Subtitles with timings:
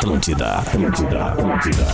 [0.00, 1.86] Atlântida, Atlântida, Atlântida.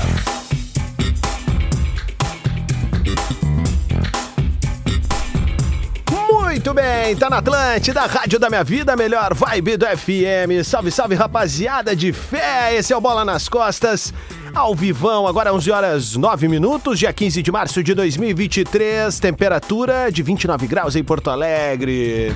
[6.31, 10.65] Muito bem, tá na Atlântida, Rádio da Minha Vida, melhor vibe do FM.
[10.65, 12.77] Salve, salve, rapaziada de fé.
[12.77, 14.15] Esse é o Bola nas Costas.
[14.55, 20.23] Ao vivão, agora 11 horas 9 minutos, dia 15 de março de 2023, temperatura de
[20.23, 22.33] 29 graus em Porto Alegre.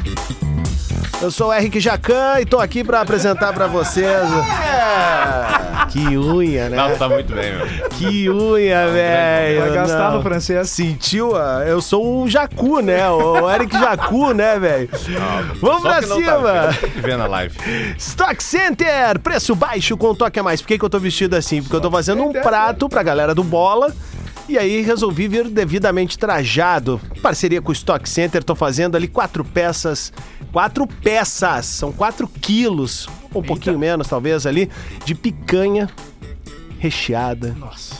[1.22, 4.06] Eu sou o Eric Jacan e tô aqui pra apresentar pra vocês.
[4.06, 5.49] É,
[5.88, 6.76] que unha, né?
[6.76, 7.66] Não, tá muito bem, meu.
[7.90, 9.60] Que unha, velho.
[9.60, 10.16] Vai gastar Não.
[10.18, 10.68] no francês.
[10.70, 11.36] Sentiu?
[11.36, 13.08] ah, Eu sou o Jacu, né?
[13.10, 14.88] O Eric Jacu, né, velho?
[15.60, 16.40] Vamos pra não cima!
[16.42, 17.56] Tá, tem que ver na live.
[17.98, 20.60] Stock Center, preço baixo com toque a mais.
[20.60, 21.62] Por que, que eu tô vestido assim?
[21.62, 23.92] Porque eu tô fazendo um prato pra galera do Bola.
[24.48, 27.00] E aí resolvi vir devidamente trajado.
[27.22, 30.12] Parceria com o Stock Center, tô fazendo ali quatro peças.
[30.52, 31.66] Quatro peças!
[31.66, 34.70] São quatro quilos, ou um pouquinho menos talvez ali,
[35.04, 35.88] de picanha
[36.78, 37.54] recheada.
[37.58, 37.99] Nossa.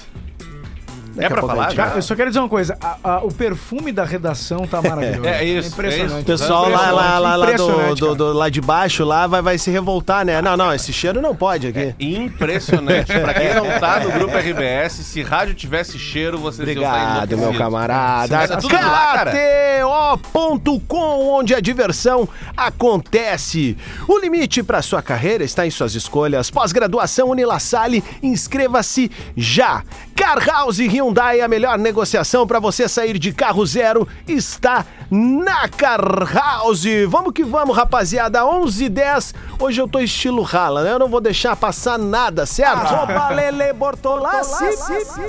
[1.24, 1.72] É pra falar?
[1.72, 1.88] já?
[1.96, 2.76] eu só quero dizer uma coisa.
[2.80, 5.28] a- a- o perfume da redação tá maravilhoso.
[5.30, 6.10] É isso, é Impressionante.
[6.12, 6.20] isso.
[6.20, 9.58] O pessoal lá, lá, lá, lá, do, do- do- lá de baixo lá vai, vai
[9.58, 10.40] se revoltar, né?
[10.42, 11.94] Não, não, esse cheiro não pode aqui.
[12.00, 13.06] Impressionante.
[13.12, 18.46] pra quem não tá no grupo RBS, se rádio tivesse cheiro, vocês Obrigado, meu camarada.
[18.68, 19.30] Cara.
[19.30, 23.76] KTO.com, onde a diversão acontece.
[24.08, 26.50] O limite para sua carreira está em suas escolhas.
[26.50, 29.82] Pós-graduação Unilassalle, inscreva-se já.
[30.16, 30.78] Car House
[31.10, 36.00] Hyundai, a melhor negociação para você sair de carro zero está na Car
[36.32, 36.84] House.
[37.08, 38.44] Vamos que vamos, rapaziada.
[38.46, 40.92] 11 h 10 Hoje eu tô estilo rala, né?
[40.92, 42.94] Eu não vou deixar passar nada, certo?
[42.94, 44.64] Opa, Lele Bortolassi.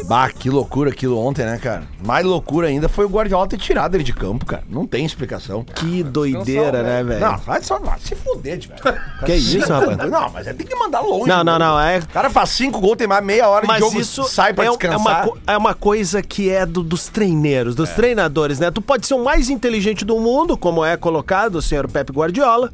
[0.07, 1.83] Bah, que loucura aquilo ontem, né, cara?
[2.05, 4.63] Mais loucura ainda foi o Guardiola ter tirado ele de campo, cara.
[4.69, 5.63] Não tem explicação.
[5.63, 7.19] Que doideira, né, velho?
[7.19, 9.01] Não, vai só vai se fuder, velho.
[9.25, 9.97] Que isso, rapaz?
[10.09, 11.27] Não, mas é, tem que mandar longe.
[11.27, 11.99] Não, não, não, é.
[11.99, 14.63] O cara faz cinco gols, tem mais meia hora de Mas jogo, isso sai pra
[14.63, 14.97] é, é, descansar.
[14.99, 18.71] uma, co- é uma coisa que é do- dos treineiros, dos treinadores, né?
[18.71, 19.70] Tu pode ser o mais inteligente
[20.05, 22.71] do mundo, como é colocado o senhor Pepe Guardiola,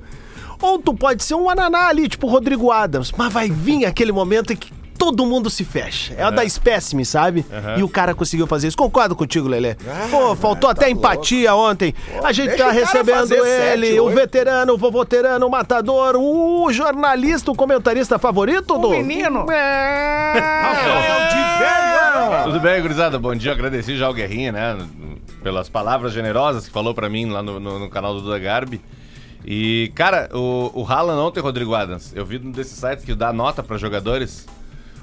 [0.62, 4.12] ou tu pode ser um ananá ali, tipo o Rodrigo Adams, mas vai vir aquele
[4.12, 6.14] momento em que todo mundo se fecha.
[6.18, 7.46] É a da espécime, sabe?
[7.78, 8.78] E o cara conseguiu fazer isso.
[8.78, 9.76] Concordo contigo, Lelê.
[10.10, 11.94] Pô, faltou até empatia ontem.
[12.24, 14.16] a gente tá o recebendo ele, sete, o oito.
[14.16, 18.90] veterano, o vovoterano, o matador, o jornalista, o comentarista favorito do...
[18.90, 19.46] menino.
[19.52, 20.34] É...
[22.44, 23.20] Tudo bem, gurizada?
[23.20, 24.78] Bom dia, agradeci já o Guerrinha, né?
[25.44, 28.82] Pelas palavras generosas que falou pra mim lá no, no- no canal do Duda Garbi.
[29.46, 33.32] E, cara, o, o Haaland ontem, Rodrigo Adams, eu vi num desses sites que dá
[33.32, 34.46] nota pra jogadores.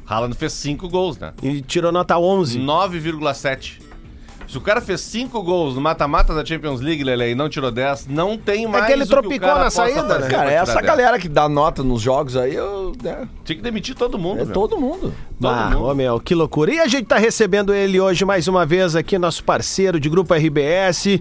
[0.06, 1.32] O Haaland fez 5 gols, né?
[1.42, 2.58] E tirou nota 11.
[2.60, 3.80] 9,7.
[4.46, 7.70] Se o cara fez 5 gols no mata-mata da Champions League, Lele, e não tirou
[7.70, 10.28] 10, não tem mais É que ele o tropicou o cara na saída, né?
[10.28, 10.86] Cara, tirar essa 10.
[10.86, 14.44] galera que dá nota nos jogos aí, eu, né, Tinha que demitir todo mundo, é
[14.44, 14.52] meu.
[14.52, 15.12] todo mundo.
[15.40, 15.84] Todo ah, mundo.
[15.84, 16.72] ô meu, que loucura.
[16.72, 20.34] E a gente tá recebendo ele hoje mais uma vez aqui, nosso parceiro de Grupo
[20.34, 21.20] RBS.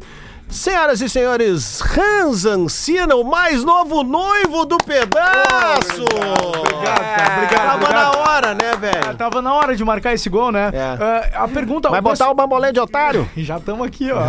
[0.50, 6.04] Senhoras e senhores, Hans Ancina, o mais novo noivo do pedaço!
[6.04, 7.94] Obrigado, cara, obrigado, Tava obrigado.
[7.94, 9.16] na hora, né, velho?
[9.18, 10.70] Tava na hora de marcar esse gol, né?
[10.72, 11.32] É.
[11.34, 11.90] Ah, a pergunta...
[11.90, 13.28] Vai o botar o bambolê de otário?
[13.36, 14.20] Já estamos aqui, ó.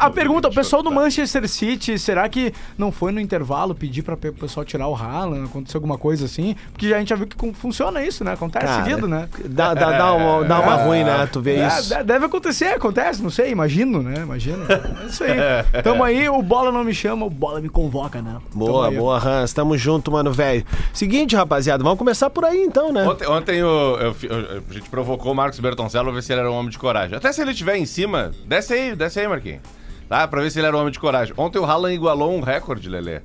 [0.00, 4.14] A pergunta, o pessoal do Manchester City, será que não foi no intervalo pedir para
[4.14, 6.54] o pessoal tirar o Haaland, aconteceu alguma coisa assim?
[6.72, 8.34] Porque a gente já viu que funciona isso, né?
[8.34, 9.30] Acontece Cara, seguido, né?
[9.46, 11.26] Dá, dá, dá uma, dá uma ruim, né?
[11.32, 11.94] Tu vê É, isso.
[11.96, 14.16] de- deve acontecer, acontece, não sei, imagino, né?
[14.20, 14.66] Imagino.
[15.02, 15.82] É isso aí.
[15.82, 18.36] Tamo aí, o Bola não me chama, o Bola me convoca, né?
[18.54, 19.52] Boa, boa, Hans.
[19.52, 20.64] Tamo junto, mano, velho.
[20.92, 23.06] Seguinte, rapaziada, vamos começar por aí então, né?
[23.06, 26.40] Ontem, ontem eu- eu eu- a gente provocou o Marcos Bertoncello pra ver se ele
[26.40, 27.16] era um homem de coragem.
[27.16, 29.60] Até se ele estiver em cima, desce aí, desce aí, Marquinhos.
[30.08, 30.26] Tá?
[30.28, 31.34] Pra ver se ele era um homem de coragem.
[31.36, 33.20] Ontem o Haaland igualou um recorde, Lelê,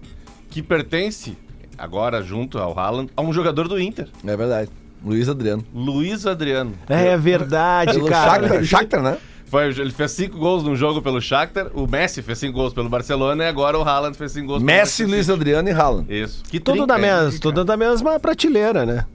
[0.49, 1.37] que pertence,
[1.77, 4.69] agora junto ao Haaland, a um jogador do Inter, É verdade.
[5.03, 5.63] Luiz Adriano.
[5.73, 6.73] Luiz Adriano.
[6.87, 8.41] É verdade, Pelo cara.
[8.47, 9.17] Shakhtar, Shakhtar, né?
[9.51, 12.87] Foi, ele fez cinco gols num jogo pelo Shakhtar, o Messi fez cinco gols pelo
[12.87, 15.29] Barcelona e agora o Haaland fez cinco gols pelo Messi, Luiz.
[15.29, 16.05] Adriano e Haaland.
[16.09, 16.41] Isso.
[16.49, 19.05] Que Tudo da, mesma, tudo da mesma prateleira, né?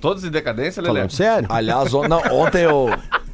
[0.00, 0.94] Todos em decadência, Lelê?
[0.94, 1.46] Falando sério.
[1.50, 2.88] Aliás, on- não, ontem eu.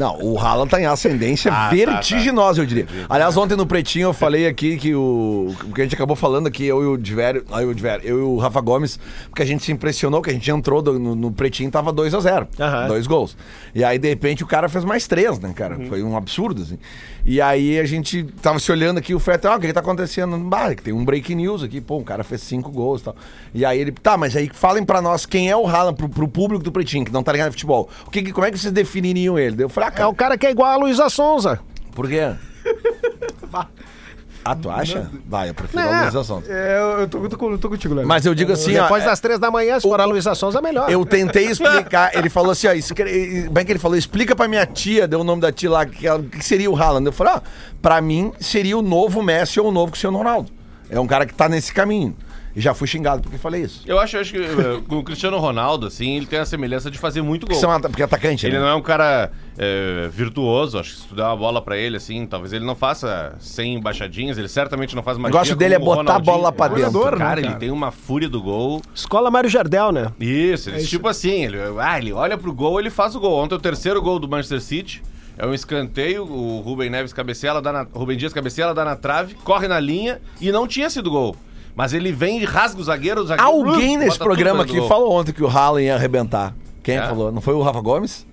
[0.00, 2.86] Não, o Haaland tá em ascendência Ah, tá, vertiginosa, eu diria.
[3.08, 5.54] Aliás, ontem no Pretinho eu falei aqui que o.
[5.74, 7.44] Que a gente acabou falando aqui, eu e o Divério.
[7.52, 8.98] ah, Eu, Divério, eu e o Rafa Gomes,
[9.28, 11.92] porque a gente se impressionou que a gente entrou do- no, no Pretinho e tava
[11.92, 12.48] 2x0.
[12.58, 12.86] Aham.
[12.88, 13.36] Dois gols.
[13.74, 15.78] E aí, de repente, o cara fez mais três, né, cara?
[15.88, 16.78] Foi um absurdo, assim.
[17.24, 19.80] E aí a gente tava se olhando aqui, o Fred, ah, o que, que tá
[19.80, 20.38] acontecendo?
[20.38, 23.16] Bah, que tem um break news aqui, pô, o cara fez cinco gols e tal.
[23.54, 26.26] E aí ele, tá, mas aí falem pra nós quem é o Haaland, pro, pro
[26.26, 27.90] público do Pretinho, que não tá ligado em futebol.
[28.06, 29.62] O que, como é que vocês definiriam ele?
[29.62, 31.58] Eu falei, É o cara que é igual a Luísa Sonza.
[31.94, 32.32] por quê?
[34.42, 35.10] Ah, tu acha?
[35.26, 35.92] Vai, eu prefiro Não.
[35.92, 36.50] a Luísa Sonza.
[36.50, 38.06] É, eu, eu tô, tô, com- tô contigo, Léo.
[38.06, 38.82] Mas eu digo assim, ó.
[38.84, 40.90] Depois das três da manhã, se for a Luísa Sonza, melhor.
[40.90, 43.98] Eu tentei explicar, ele falou assim, ó, escre- é que ele falou?
[43.98, 46.76] Explica pra minha tia, deu o nome da tia lá, que, ela- que seria o
[46.76, 47.04] Haaland.
[47.06, 47.40] Eu falei, ó,
[47.82, 50.50] pra mim seria o novo Messi ou o novo Cristiano Ronaldo.
[50.88, 52.16] É um cara que tá nesse caminho.
[52.54, 53.82] E já fui xingado porque falei isso.
[53.86, 56.90] Eu acho, eu acho que eh, com o Cristiano Ronaldo, assim, ele tem a semelhança
[56.90, 57.56] de fazer muito gol.
[57.56, 58.60] Porque, são, porque é atacante, Ele né?
[58.60, 61.96] não é um cara eh, virtuoso, acho que se tu der uma bola pra ele,
[61.96, 65.74] assim, talvez ele não faça 100 embaixadinhas, ele certamente não faz O magia negócio dele
[65.74, 66.92] é o botar a bola pra dentro.
[66.92, 67.60] Jogador, né, Cara, ele cara?
[67.60, 68.82] tem uma fúria do gol.
[68.94, 70.10] Escola Mário Jardel, né?
[70.18, 73.42] Isso, ele, tipo assim, ele, ah, ele olha pro gol, ele faz o gol.
[73.42, 75.02] Ontem o terceiro gol do Manchester City
[75.38, 78.84] é um escanteio, o Rubem Neves cabeceia, ela dá na, Rubem Dias cabeceia, ela dá
[78.84, 81.36] na trave, corre na linha e não tinha sido gol.
[81.80, 85.12] Mas ele vem e rasga o zagueiro, o zagueiro Alguém uh, nesse programa aqui falou
[85.12, 86.54] ontem que o Haaland ia arrebentar.
[86.82, 87.06] Quem É?
[87.06, 87.32] falou?
[87.32, 88.26] Não foi o Rafa Gomes?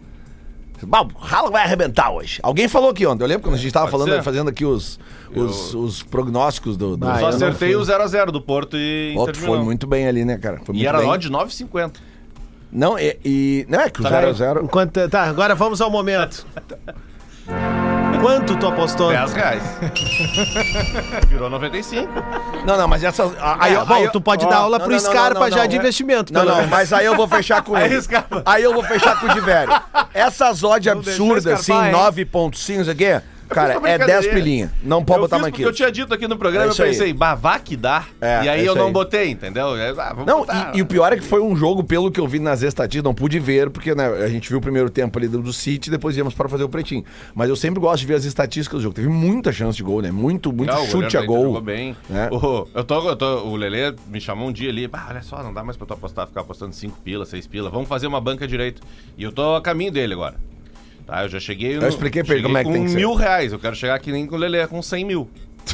[0.83, 2.41] Bah, o Haaland vai arrebentar hoje.
[2.43, 3.23] Alguém falou aqui ontem.
[3.23, 4.23] Eu lembro quando a gente tava Pode falando, ser.
[4.23, 4.99] fazendo aqui os,
[5.33, 6.97] os, os prognósticos do...
[6.97, 9.63] do Ah, Só eu não acertei o 0x0 do Porto e Outro de foi Milão.
[9.63, 10.57] muito bem ali, né, cara?
[10.65, 11.07] Foi E muito era bem.
[11.07, 11.93] odd 9,50.
[12.69, 14.65] Não, e, e- Não, é que o Tá 0x0...
[14.65, 16.45] Enquanto, tá, agora vamos ao momento.
[18.21, 19.09] Quanto tu apostou?
[19.11, 19.63] 10 reais.
[21.29, 22.07] Virou 95.
[22.65, 23.31] Não, não, mas essas.
[23.59, 25.11] Aí, É, eu- bom, aí eu- tu pode ó, dar aula não, pro não, não,
[25.11, 26.33] Scarpa não, já não, de é- investimento.
[26.33, 26.71] Não, pelo não, menos.
[26.71, 27.97] mas aí eu vou fechar com ele.
[28.45, 29.73] Aí, eu vou fechar com o Diverio.
[30.13, 31.93] Essas odds absurdas, assim, escarpar, hein?
[31.93, 34.35] 9.5, isso aqui, cara, é 10 brincadeira.
[34.35, 34.73] pilinha.
[34.83, 37.13] Não pode eu botar mais que eu tinha dito aqui no programa, É eu pensei,
[37.13, 38.05] bah, que dá.
[38.21, 38.93] É, e aí é eu não aí.
[38.93, 39.75] botei, entendeu?
[39.75, 42.27] É, ah, Não, e, e o pior é que foi um jogo, pelo que eu
[42.27, 45.27] vi nas estatísticas, não pude ver, porque né, a gente viu o primeiro tempo ali
[45.27, 47.03] do, do City, depois íamos para fazer o pretinho.
[47.33, 48.95] Mas eu sempre gosto de ver as estatísticas do jogo.
[48.95, 50.11] Teve muita chance de gol, né?
[50.11, 51.43] Muito, muito Não, chute a gol.
[51.45, 51.95] Jogou bem.
[52.09, 52.29] né?
[52.31, 55.41] O, eu tô, eu tô, o Lelê me chamou um dia ali, bah, olha só,
[55.43, 57.69] não dá mais pra tu apostar, ficar apostando 5 pila, 6 pila.
[57.69, 58.81] Vamos fazer uma banca direito.
[59.17, 60.35] E eu tô a caminho dele agora.
[61.07, 61.77] Tá, eu já cheguei.
[61.77, 62.95] Eu expliquei pra ele como é que com tem que ser.
[62.97, 63.51] mil reais.
[63.53, 65.29] Eu quero chegar que nem com o Lelê, com 100 mil.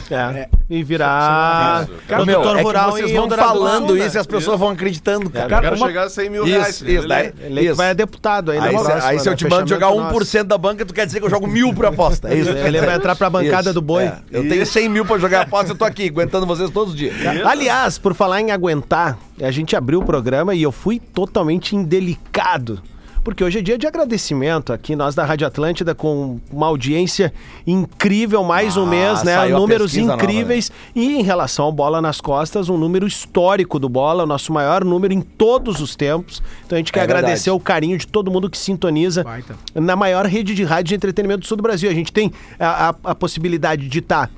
[0.10, 0.50] É.
[0.70, 1.92] E virar Isso.
[2.08, 5.30] Cara, meu, é que rural vocês vão falando Sul, isso e as pessoas vão acreditando,
[5.30, 5.46] cara.
[5.46, 6.76] eu Cara, quero uma- chegar a 100 mil reais.
[6.76, 7.32] Isso, isso, daí.
[7.42, 7.76] Ele isso.
[7.76, 9.38] vai a deputado aí, na Aí, próxima, aí se eu né?
[9.38, 11.86] te mando jogar Fechamento 1% da banca, tu quer dizer que eu jogo mil por
[11.86, 12.28] aposta.
[12.34, 12.50] É isso.
[12.50, 14.06] Ele vai entrar pra bancada Isso, do boi.
[14.06, 14.18] é.
[14.32, 17.14] Eu tenho 100 mil pra jogar aposta, eu tô aqui, aguentando vocês todos os dias.
[17.46, 22.82] Aliás, por falar em aguentar, a gente abriu o programa e eu fui totalmente indelicado.
[23.24, 27.34] Porque hoje é dia de agradecimento aqui, nós da Rádio Atlântida, com uma audiência
[27.66, 29.48] incrível, mais um Ah, mês, né?
[29.48, 30.70] Números pesquisa nova, incríveis.
[30.94, 34.84] E em relação ao Bola nas Costas, um número histórico do Bola, o nosso maior
[34.84, 36.44] número em todos os tempos.
[36.66, 37.26] Então a gente quer É verdade.
[37.26, 39.56] agradecer o carinho de todo mundo que sintoniza Baita.
[39.74, 41.90] na maior rede de rádio de entretenimento do sul do Brasil.
[41.90, 42.30] A gente tem
[42.60, 44.30] a, a- a possibilidade de estar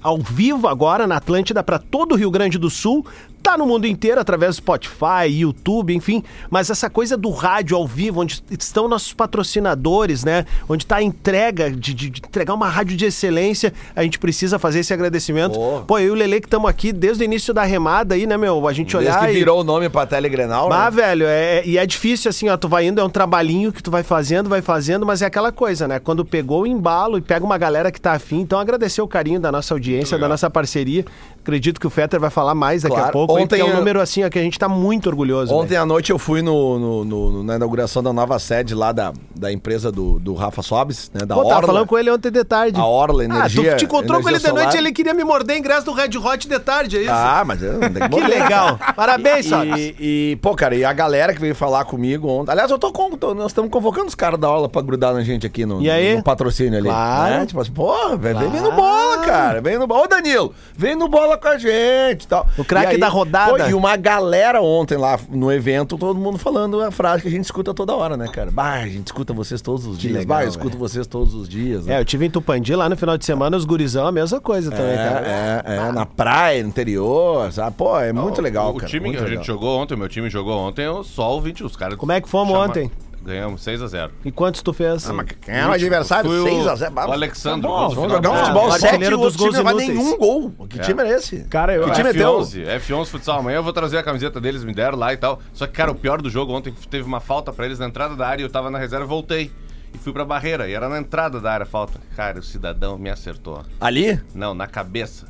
[0.00, 3.04] ao vivo agora na Atlântida para todo o Rio Grande do Sul.
[3.44, 6.24] Tá no mundo inteiro através do Spotify, YouTube, enfim.
[6.50, 10.46] Mas essa coisa do rádio ao vivo, onde estão nossos patrocinadores, né?
[10.66, 14.58] Onde tá a entrega de, de- de entregar uma rádio de excelência, a gente precisa
[14.58, 15.52] fazer esse agradecimento.
[15.58, 15.82] Pô.
[15.86, 18.36] Pô, eu e o Lele que estamos aqui desde o início da remada aí, né,
[18.38, 18.66] meu?
[18.66, 20.90] A gente Desde olhar que e- virou o nome pra Telegrenal, Bah, né?
[20.90, 23.90] velho, é, e é difícil assim, ó, tu vai indo, é um trabalhinho que tu
[23.90, 25.98] vai fazendo, vai fazendo, mas é aquela coisa, né?
[25.98, 29.38] Quando pegou o embalo e pega uma galera que tá afim, então agradecer o carinho
[29.38, 31.04] da nossa audiência, da nossa parceria.
[31.44, 33.10] Acredito que o Fetter vai falar mais daqui Claro.
[33.10, 35.54] a pouco, porque é um Ontem número assim, ó, que a gente tá muito orgulhoso.
[35.54, 35.80] Ontem né?
[35.80, 39.52] à noite eu fui no, no- no- na inauguração da nova sede lá da, da
[39.52, 41.26] empresa do, do Rafa Sobes, né?
[41.26, 41.66] Da Pô, tava Orla.
[41.66, 42.80] falando com ele ontem de tarde.
[42.80, 43.72] A Orla Energia.
[43.72, 44.84] Ah, tu te encontrou com ele energia de noite e solar.
[44.86, 47.10] ele queria me morder ingresso do Red Hot de tarde, é isso?
[47.12, 48.78] Ah, mas eu não tenho que legal.
[48.96, 49.76] Parabéns, Sobes.
[49.78, 49.96] E,
[50.32, 52.52] e, pô, cara, e a galera que veio falar comigo ontem.
[52.52, 53.10] Aliás, eu tô com.
[53.18, 56.22] tô- nós estamos convocando os caras da aula pra grudar na gente aqui no, no
[56.22, 56.88] patrocínio ali.
[56.88, 57.34] Claro.
[57.34, 57.46] Né?
[57.46, 58.76] Tipo assim, pô, vem, vem no Claro.
[58.76, 59.60] bola, cara.
[59.60, 60.04] Vem no bola.
[60.04, 62.46] Ô, Danilo, vem no bola com a gente e tal.
[62.58, 63.50] O craque da rodada.
[63.64, 67.30] pô, e uma galera ontem lá no evento, todo mundo falando a frase que a
[67.30, 68.50] gente escuta toda hora, né, cara?
[68.50, 70.18] Bah, a gente escuta vocês todos os Que dias.
[70.20, 70.78] legal, bah, eu escuto velho.
[70.80, 71.86] vocês todos os dias.
[71.86, 71.94] né?
[71.96, 74.70] É, eu tive em Tupandi lá no final de semana, os gurizão, a mesma coisa
[74.70, 75.26] também, cara.
[75.26, 77.76] É, é, é, na praia, no interior, sabe?
[77.76, 78.86] Pô, é muito legal, o, cara.
[78.86, 79.36] O time que a legal.
[79.36, 81.96] gente jogou ontem, o meu time jogou ontem, o Sol 20, os caras.
[81.96, 82.90] Como é que fomos chama- ontem?
[83.24, 84.10] Ganhamos 6x0.
[84.24, 85.08] E quantos tu fez?
[85.08, 86.28] Ah, mas quem é o adversário?
[86.30, 88.72] Foi o- 6 a 0 o Alexandre, Tá bom, vamos jogar um futebol jogo.
[88.74, 89.98] 7 Artilheiro e dos dos time gols não vai inúteis.
[89.98, 90.66] nenhum gol.
[90.68, 90.82] Que É.
[90.82, 91.44] time é esse?
[91.44, 92.40] Cara, eu, Que time é teu?
[92.40, 93.38] F11, F11 futsal.
[93.40, 95.40] Amanhã eu vou trazer a camiseta deles, me deram lá e tal.
[95.54, 98.14] Só que, cara, o pior do jogo ontem teve uma falta pra eles na entrada
[98.14, 99.50] da área e eu tava na reserva e voltei.
[99.94, 100.68] E fui pra barreira.
[100.68, 101.98] E era na entrada da área a falta.
[102.16, 103.62] Cara, o cidadão me acertou.
[103.80, 104.20] Ali?
[104.34, 105.26] Não, na cabeça.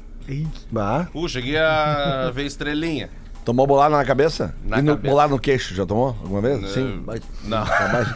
[0.73, 1.07] Bah.
[1.15, 3.11] Uh, cheguei a ver estrelinha.
[3.45, 4.55] Tomou bolada na cabeça?
[4.65, 5.11] Na e no, cabeça.
[5.13, 6.71] bolada no queixo, já tomou alguma vez?
[6.71, 7.01] Sim.
[7.03, 7.65] Eh, Vai- Não.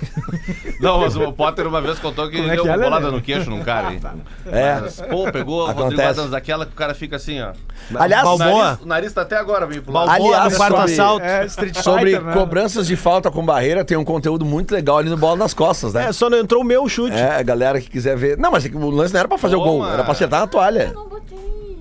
[0.81, 3.11] Não, mas o Potter uma vez contou que Como é deu que é, uma bolada
[3.11, 4.01] no queixo num cara aí.
[4.47, 4.79] É.
[4.81, 6.09] Mas, pô, pegou o Rodrigo Acontece.
[6.21, 7.53] Adams daquela que o cara fica assim, ó.
[7.97, 10.11] Aliás, O nariz, o nariz tá até agora meio pro lado.
[10.11, 11.25] Aliás, no quarto sobre- assalto.
[11.27, 12.33] É, Street sobre Fighter, né?
[12.33, 15.93] cobranças de falta com barreira, tem um conteúdo muito legal ali no Bola nas Costas,
[15.93, 16.07] né?
[16.07, 17.15] É, só não entrou o meu chute.
[17.17, 18.39] É, a galera que quiser ver.
[18.39, 20.41] Não, mas é que o lance não era pra fazer o gol, era pra acertar
[20.41, 20.85] na toalha.
[20.85, 21.39] Eu não botei.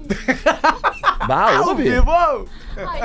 [1.27, 1.89] Bah, ouve.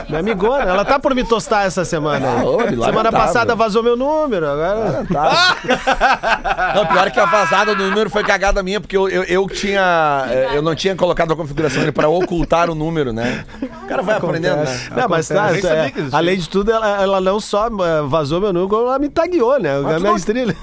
[0.08, 2.28] Minha amigona, ela tá por me tostar essa semana.
[2.28, 2.34] aí.
[2.36, 3.12] Ah, semana lamentável.
[3.12, 5.06] passada vazou meu número, agora.
[5.10, 5.56] Tá.
[6.76, 10.26] Não, pior que a vazada do número foi cagada minha, porque eu, eu, eu tinha.
[10.28, 13.44] eh, Eu não tinha colocado a configuração ali pra ocultar o número, né?
[13.62, 14.80] O cara vai aprendendo, né?
[14.94, 16.18] Não, mas tá, Eu nem sabia é, que existia.
[16.18, 19.58] além de tudo, ela, ela não só eh, vazou meu número, como ela me tagueou,
[19.58, 19.70] né?
[19.76, 20.54] A minha estrela.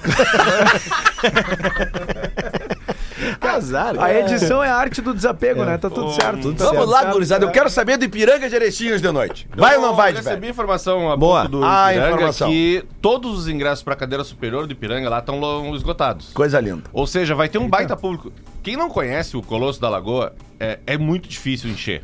[3.39, 5.77] Casar, A edição é a arte do desapego, né?
[5.77, 6.41] Tá tudo certo.
[6.41, 6.89] tudo Vamos certo.
[6.89, 7.45] lá, gurizada.
[7.45, 9.47] Eu quero saber do Ipiranga de Erecinhos de noite.
[9.55, 10.51] Vai ou não vai, Eu de recebi velho?
[10.51, 11.41] informação há Boa.
[11.41, 12.49] pouco do Ah, Ipiranga informação.
[12.49, 16.31] que todos os ingressos pra cadeira superior do Ipiranga lá estão esgotados.
[16.33, 16.83] Coisa linda.
[16.91, 18.31] Ou seja, vai ter um baita público.
[18.61, 22.03] Quem não conhece o Colosso da Lagoa, é, é muito difícil encher.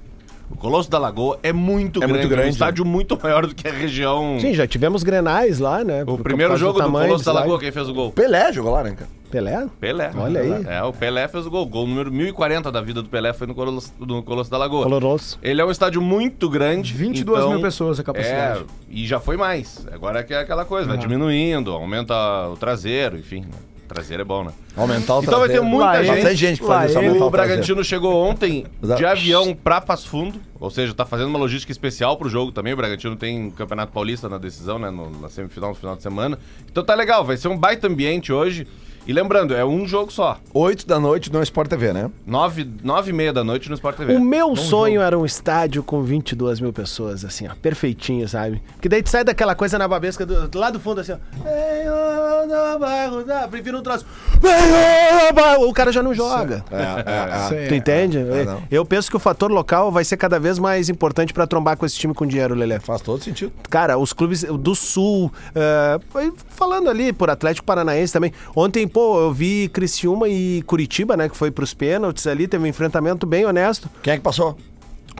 [0.50, 3.56] O Colosso da Lagoa é muito É grande, muito grande, um estádio muito maior do
[3.56, 4.38] que a região.
[4.40, 6.04] Sim, já tivemos grenais lá, né?
[6.04, 7.34] O Por primeiro causa jogo do tamanho Colosso da.
[7.34, 8.12] Lagoa, quem fez o gol?
[8.12, 9.10] Pelé jogou lá, né, cara?
[9.36, 9.68] Pelé?
[9.80, 10.12] Pelé.
[10.18, 10.66] Olha aí.
[10.68, 11.66] É, o Pelé fez o gol.
[11.66, 14.84] Gol número 1040 da vida do Pelé foi no Colosso, no Colosso da Lagoa.
[14.84, 15.38] Coloroso.
[15.44, 16.94] Ele é um estádio muito grande.
[16.94, 18.60] 22 então, mil pessoas a capacidade.
[18.62, 19.86] É, e já foi mais.
[19.92, 22.14] Agora é que é aquela coisa, vai diminuindo, aumenta
[22.50, 23.46] o traseiro, enfim.
[23.84, 24.52] O traseiro é bom, né?
[24.76, 25.64] Aumentar o Então vai ter traseiro.
[25.66, 26.16] muita Lá gente.
[26.16, 27.32] Bastante gente que faz isso, aumentar O o traseiro.
[27.58, 28.66] Bragantino chegou ontem
[28.98, 32.74] de avião pra Passo Fundo, ou seja, tá fazendo uma logística especial pro jogo também.
[32.74, 34.90] O Bragantino tem Campeonato Paulista na decisão, né?
[34.90, 36.40] no- na semifinal, no final de semana.
[36.70, 38.66] Então tá legal, vai ser um baita ambiente hoje.
[39.08, 40.40] E lembrando, é um jogo só.
[40.54, 42.10] 8 da noite no Sport TV, né?
[42.26, 44.16] Nove, nove e meia da noite no Sport TV.
[44.16, 48.62] O meu sonho era um estádio com 22 mil pessoas, assim, ó, perfeitinho, sabe?
[48.74, 51.18] Porque daí tu sai daquela coisa na babesca do, lá do fundo, assim, ó.
[53.50, 54.06] Prefiro um troço.
[55.68, 56.64] O cara já não joga.
[56.72, 57.68] É, Sei.
[57.68, 58.20] Tu entende?
[58.20, 58.64] não.
[58.72, 61.86] Eu penso que o fator local vai ser cada vez mais importante pra trombar com
[61.86, 62.80] esse time com dinheiro, Lelé.
[62.80, 63.52] Faz todo sentido.
[63.70, 66.00] Cara, os clubes do Sul, eh,
[66.50, 68.34] falando ali por Atlético Paranaense também.
[68.56, 71.28] Ontem, pô, eu vi Criciúma e Curitiba, né?
[71.28, 73.90] Que foi pros pênaltis ali, teve um enfrentamento bem honesto.
[74.02, 74.56] Quem é que passou?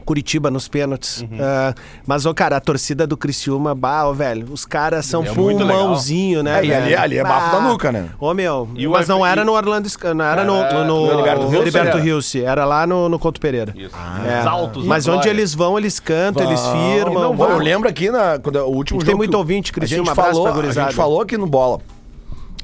[0.04, 1.22] Curitiba nos pênaltis.
[1.30, 1.74] Eh,
[2.06, 6.42] mas, ô, cara, a torcida do Criciúma, bah, ô, velho, os caras são É pulmãozinho,
[6.42, 6.60] né?
[6.60, 8.08] É, e ali- ali é bafo da nuca, né?
[8.18, 11.06] Ô, meu, E o mas não F- era no Orlando, não era no, Era no,
[11.06, 12.06] no Heriberto Hilse, Heriberto era?
[12.06, 13.74] Hilse, era lá no, no Couto Pereira.
[13.76, 13.94] Isso.
[14.26, 14.40] É.
[14.40, 15.30] Os altos da Mas onde glória.
[15.30, 17.22] eles vão, eles cantam, eles firmam.
[17.22, 19.04] Não, Bah, eu lembro aqui na, quando o último A gente jogo.
[19.06, 21.46] tem muito que ouvinte, a Criciúma, gente abraço falou, pra A gente falou aqui no
[21.46, 21.80] Bola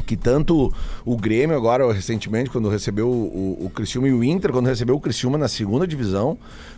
[0.02, 0.72] que tanto
[1.04, 4.94] o Grêmio agora, recentemente, quando recebeu o, o, o Criciúma e o Inter, quando recebeu
[4.94, 6.36] o Criciúma na segunda divisão,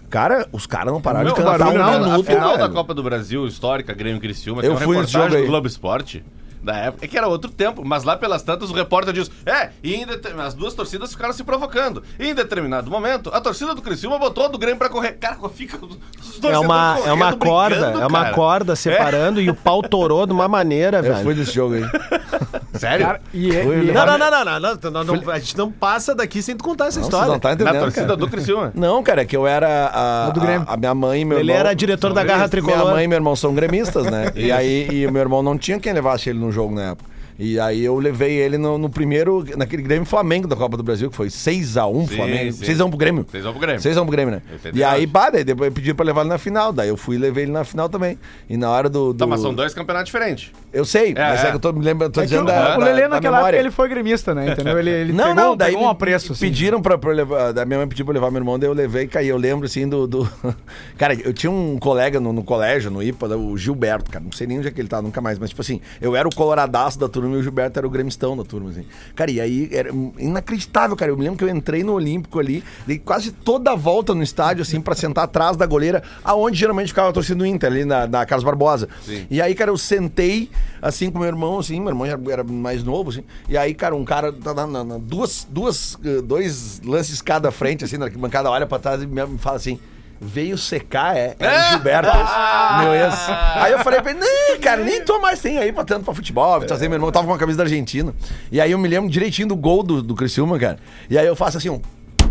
[0.08, 2.72] cara, os caras não pararam Meu, de cantar barulho, minuto, a final da velho.
[2.72, 6.24] Copa do Brasil, histórica, Grêmio Criciúma, Eu tem uma fui reportagem do Globo Esporte.
[6.64, 9.68] Da época, é que era outro tempo, mas lá pelas tantas o repórter diz: É,
[9.82, 10.06] e em
[10.42, 12.02] as duas torcidas ficaram se provocando.
[12.18, 15.12] E em determinado momento, a torcida do Criciúma botou a do Grêmio pra correr.
[15.12, 15.78] Cara, fica.
[15.84, 18.34] os É uma, é uma corda, é uma cara.
[18.34, 21.22] corda separando e o pau torou de uma maneira, Eu velho.
[21.22, 21.84] fui nesse jogo aí.
[22.74, 23.06] Sério?
[23.06, 25.56] Cara, e, é- Foi e- Não, não, não, não, não, não, não, não, A gente
[25.56, 27.28] não passa daqui sem tu contar essa Não, história.
[27.28, 28.16] não tá Na entendendo, torcida cara.
[28.16, 28.72] do Criciúma.
[28.74, 30.66] Não, cara, é que eu era a, do Grêmio.
[30.68, 31.60] a, a minha mãe e meu Ele irmão.
[31.60, 32.76] era diretor da Garra Tricolor.
[32.78, 34.32] Minha mãe e meu irmão são gremistas, né?
[34.34, 37.13] e aí e o meu irmão não tinha quem levasse ele no jogo na época.
[37.38, 41.10] E aí eu levei ele no, no primeiro, naquele Grêmio Flamengo da Copa do Brasil,
[41.10, 42.52] que foi 6x1 Sim, Flamengo.
[42.52, 42.64] sim.
[42.64, 43.26] 6x1 pro Grêmio.
[43.28, 43.80] Vocês vão pro Grêmio.
[43.82, 44.42] 6x1 pro Grêmio, né?
[44.52, 44.78] 89.
[44.78, 46.72] E aí, bah, daí depois pediram pra levar ele na final.
[46.72, 48.18] Daí eu fui e levei ele na final também.
[48.48, 49.12] E na hora do.
[49.12, 49.18] do...
[49.18, 50.52] Tá, mas são dois campeonatos diferentes.
[50.72, 51.50] Eu sei, mas é é.
[51.50, 53.40] que eu tô me lembrando, tô É que dizendo o, da, o Lelê da naquela
[53.40, 54.52] época ele foi gremista, né?
[54.52, 54.78] Entendeu?
[54.78, 56.40] Ele, ele Não, pegou, não, daí pegou um apreço, assim.
[56.40, 59.04] pediram pra, pra levar, da minha mãe pediu pra levar meu irmão, daí eu levei
[59.04, 59.28] e caí.
[59.28, 60.06] Eu lembro, assim, do...
[60.06, 60.28] do-
[60.98, 64.46] cara, eu tinha um colega no, no colégio, no IPA, o Gilberto, cara, não sei
[64.46, 66.98] nem onde é que ele tá, nunca mais, mas tipo assim, eu era o coloradaço
[66.98, 68.84] da turma e o Gilberto era o gremistão da turma, assim.
[69.14, 72.62] Cara, e aí era inacreditável, cara, eu me lembro que eu entrei no Olímpico ali,
[72.86, 76.88] dei quase toda a volta no estádio, assim, pra sentar atrás da goleira, aonde geralmente
[76.88, 78.88] ficava a torcida do Inter, ali na, na Carlos Barbosa.
[79.04, 79.26] Sim.
[79.30, 80.50] E aí, cara, eu sentei,
[80.82, 83.94] assim, com meu irmão, assim, meu irmão já era mais novo, assim, e aí, cara,
[83.94, 88.06] um cara, tá na, na- na- duas, duas, eh, dois lances cada frente, assim, na
[88.06, 89.78] arquibancada, olha pra trás e me fala assim,
[90.24, 91.36] veio secar, é?
[91.38, 93.14] Era o Gilberto, esse, meu ex.
[93.56, 96.14] Aí eu falei pra ele, não, cara, nem tô mais sem aí pra tanto pra
[96.14, 98.14] futebol, trazer meu irmão, tava com uma camisa da Argentina.
[98.50, 100.78] E aí eu me lembro direitinho do gol do, do Criciúma, cara,
[101.08, 101.80] e aí eu faço assim, um...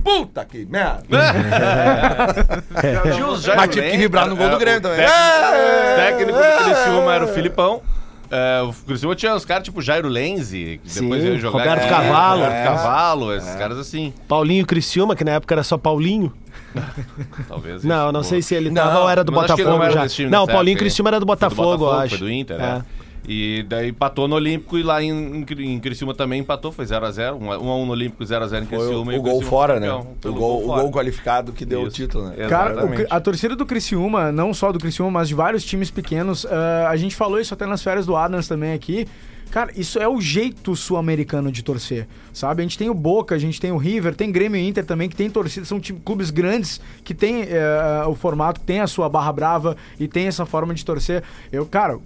[0.03, 1.03] Puta que merda!
[3.55, 4.97] Mas tive que vibrar no gol do é, Grêmio também.
[4.97, 7.81] técnico- É, técnico do Criciúma era o Filipão.
[8.29, 11.59] É, o Criciúma tinha os caras tipo Jairo Lenzi, que depois Sim, ia jogar.
[11.59, 12.41] Roberto É, Cavalo.
[12.41, 12.63] Roberto É.
[12.63, 14.13] Cavalo, esses caras assim.
[14.27, 16.33] Paulinho Criciúma, que na época era só Paulinho.
[17.47, 17.83] Talvez.
[17.83, 20.07] Não, não sei se ele Não, tava ou era do Botafogo não era já.
[20.07, 20.77] time não, o Paulinho.
[20.77, 22.17] Criciúma era do Foi do Botafogo, eu Botafogo, acho.
[22.17, 22.63] foi do Inter, é.
[22.63, 22.81] é.
[23.25, 26.83] E daí empatou no Olímpico e lá em, em, Cri- em Criciúma também empatou, foi
[26.83, 27.39] 0x0.
[27.39, 29.13] 1x1 no Olímpico, 0x0 em Foi o, Criciúma.
[29.13, 29.89] e o gol Criciúma fora, né?
[29.93, 30.81] O gol, o fora.
[30.81, 31.95] gol qualificado que deu o Isso.
[31.95, 32.35] título, né?
[32.49, 36.45] Cara, o a torcida do Criciúma, não só do Criciúma, mas de vários times pequenos,
[36.45, 39.07] ah, a gente falou isso até nas férias do Adams também aqui.
[39.51, 42.61] Cara, isso é o jeito sul-americano de torcer, sabe?
[42.61, 45.07] A gente tem o Boca, a gente tem o River, tem Grêmio e Inter também,
[45.07, 49.31] que tem torcida, são clubes grandes que tem eh, o formato, tem a sua barra
[49.31, 51.23] brava e tem essa forma de torcer.
[51.51, 51.99] Eu, cara,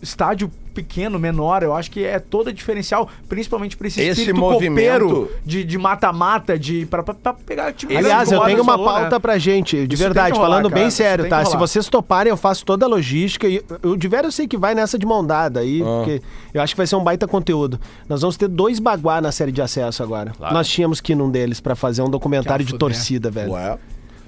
[0.00, 5.04] estádio pequeno, menor, eu acho que é todo diferencial, principalmente pra esse, Esse espírito movimento-
[5.08, 8.72] copeiro de de mata-mata, de, pra, pra, pra pegar time grande, Aliás, eu tenho uma
[8.72, 9.18] falou, pauta né?
[9.18, 11.44] pra gente, de Isso verdade, rolar, falando cara, bem isso sério, tá?
[11.44, 13.46] Se vocês toparem, eu faço toda a logística.
[13.48, 15.84] E o de eu sei que vai nessa de mão dada aí, Ah.
[15.84, 17.78] porque eu acho que vai ser um baita conteúdo.
[18.08, 20.32] Nós vamos ter dois baguá na série de acesso agora.
[20.36, 20.54] Claro.
[20.54, 23.52] Nós tínhamos que ir num deles pra fazer um documentário de torcida, velho.
[23.52, 23.78] Ué.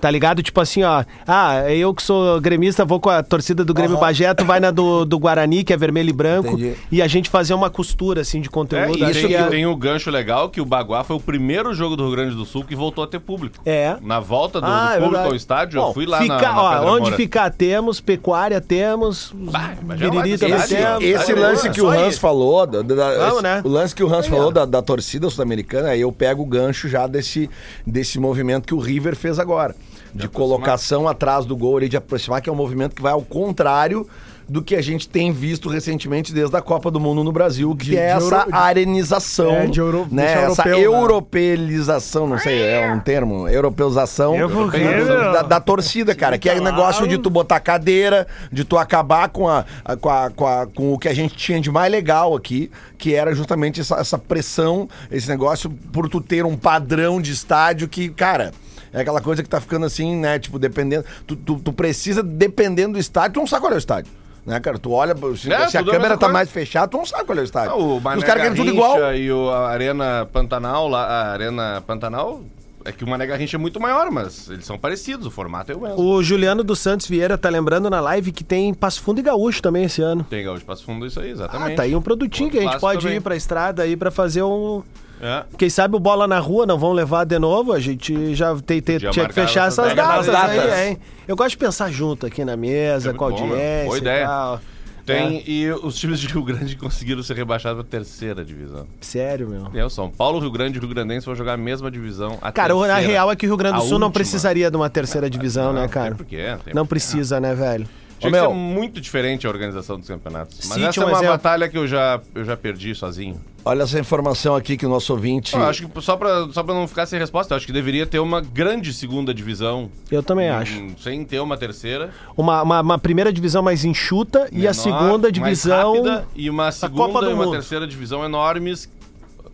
[0.00, 0.42] Tá ligado?
[0.42, 1.04] Tipo assim, ó.
[1.26, 4.00] Ah, eu que sou gremista, vou com a torcida do Grêmio Aham.
[4.00, 6.48] Bagé, tu vai na do, do Guarani, que é vermelho e branco.
[6.50, 6.74] Entendi.
[6.92, 9.04] E a gente fazer uma costura, assim, de É, conteúdo.
[9.04, 11.96] Acho tem, que é- tem o gancho legal que o Baguá foi o primeiro jogo
[11.96, 13.56] do Rio Grande do Sul que voltou a ter público.
[13.64, 13.96] É.
[14.02, 15.28] Na volta do, Ah, do é público verdade.
[15.28, 17.16] ao estádio, Bom, eu fui lá ficar, na, na ó, onde Moura.
[17.16, 21.02] ficar temos, pecuária temos, Bah, já biriri também Esse, temos.
[21.04, 23.62] esse Tá lance que o Hans falou, da- da- Vamos, esse- né?
[23.64, 26.46] o lance que o Hans Aí, falou da, da torcida sul-americana, aí eu pego o
[26.46, 27.48] gancho já desse,
[27.86, 29.74] desse movimento que o River fez agora.
[30.16, 33.23] De colocação atrás do gol ali, de aproximar, que é um movimento que vai ao
[33.23, 34.06] contrário
[34.49, 37.87] do que a gente tem visto recentemente desde a Copa do Mundo no Brasil, que
[37.87, 40.25] De- é de essa euro- de- arenização, É, de euro- né?
[40.26, 40.99] deixar Essa europeu, né?
[40.99, 46.54] europeilização, não sei, é um termo, europeização Eu da, da- da torcida, cara, que é
[46.58, 50.46] o negócio de tu botar cadeira, de tu acabar com, a, a- com, a- com,
[50.46, 53.96] a- com o que a gente tinha de mais legal aqui, que era justamente essa,
[53.96, 58.52] essa pressão, esse negócio por tu ter um padrão de estádio que, cara.
[58.96, 60.38] É aquela coisa que tá ficando assim, né?
[60.38, 61.04] Tipo, dependendo.
[61.26, 64.10] Tu, tu, tu precisa, dependendo do estádio, tu não sabe qual é o estádio.
[64.46, 64.78] Né, cara?
[64.78, 67.24] Tu olha, se, É, se a a câmera mesma tá mais fechada, tu não sabe
[67.24, 67.72] qual é o estádio.
[67.72, 69.14] Ah, o Mané Os caras querem tudo igual.
[69.14, 72.40] E o, a Arena Pantanal, lá, a Arena Pantanal,
[72.84, 75.74] é que o Mané Garrincha é muito maior, mas eles são parecidos, o formato é
[75.74, 76.00] o mesmo.
[76.00, 79.60] O Juliano dos Santos Vieira tá lembrando na live que tem Passo Fundo e Gaúcho
[79.60, 80.24] também esse ano.
[80.30, 81.74] Tem Gaúcho Passo Fundo, isso aí, Ah, exatamente.
[81.76, 83.16] tá aí um produtinho que a gente pode também.
[83.16, 84.82] ir pra estrada aí pra fazer um.
[85.20, 85.44] É.
[85.56, 88.80] Quem sabe o bola na rua não vão levar de novo, a gente já tem,
[88.82, 90.26] tem- Já tinha que fechar essas datas.
[90.26, 90.99] datas, aí, hein?
[91.26, 94.00] Eu gosto de pensar junto aqui na mesa, É com a bom, audiência Boa e
[94.00, 94.26] ideia.
[94.26, 94.61] tal.
[95.06, 95.42] Tem, É.
[95.46, 98.87] e os times de Rio Grande conseguiram ser rebaixados pra terceira divisão.
[99.00, 99.71] Sério, meu.
[99.73, 102.36] É, o São Paulo, Rio Grande e Rio Grandense vão jogar a mesma divisão.
[102.43, 102.95] A Cara, terceira.
[102.97, 104.10] a real é que o Rio Grande do Sul não última.
[104.14, 106.08] precisaria de uma terceira divisão, né, Não, cara?
[106.08, 106.88] Tem porquê, tem Não porquê.
[106.88, 107.88] precisa, né, velho?
[108.18, 108.48] Tinha Ô, que meu.
[108.50, 110.58] ser muito diferente a organização dos campeonatos.
[110.64, 111.28] Mas Cite essa um é uma exemplo.
[111.32, 113.38] batalha que eu já, eu já perdi sozinho.
[113.64, 115.54] Olha essa informação aqui que o nosso ouvinte.
[115.54, 118.06] Eu acho que só pra, só pra não ficar sem resposta, eu acho que deveria
[118.06, 119.90] ter uma grande segunda divisão.
[120.10, 120.78] Eu também acho.
[120.80, 122.10] hum, Sem ter uma terceira.
[122.36, 125.92] Uma, uma, uma primeira divisão mais enxuta e a menor, segunda mais divisão.
[125.94, 127.52] rápida, e uma segunda do e uma Mundo.
[127.52, 128.88] terceira divisão enormes,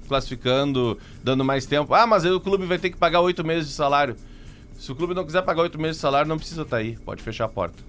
[0.06, 1.94] classificando, dando mais tempo.
[1.94, 4.14] Ah, mas aí o clube vai ter que pagar oito meses de salário.
[4.78, 6.96] Se o clube não quiser pagar oito meses de salário, não precisa estar aí.
[7.04, 7.82] Pode fechar a porta.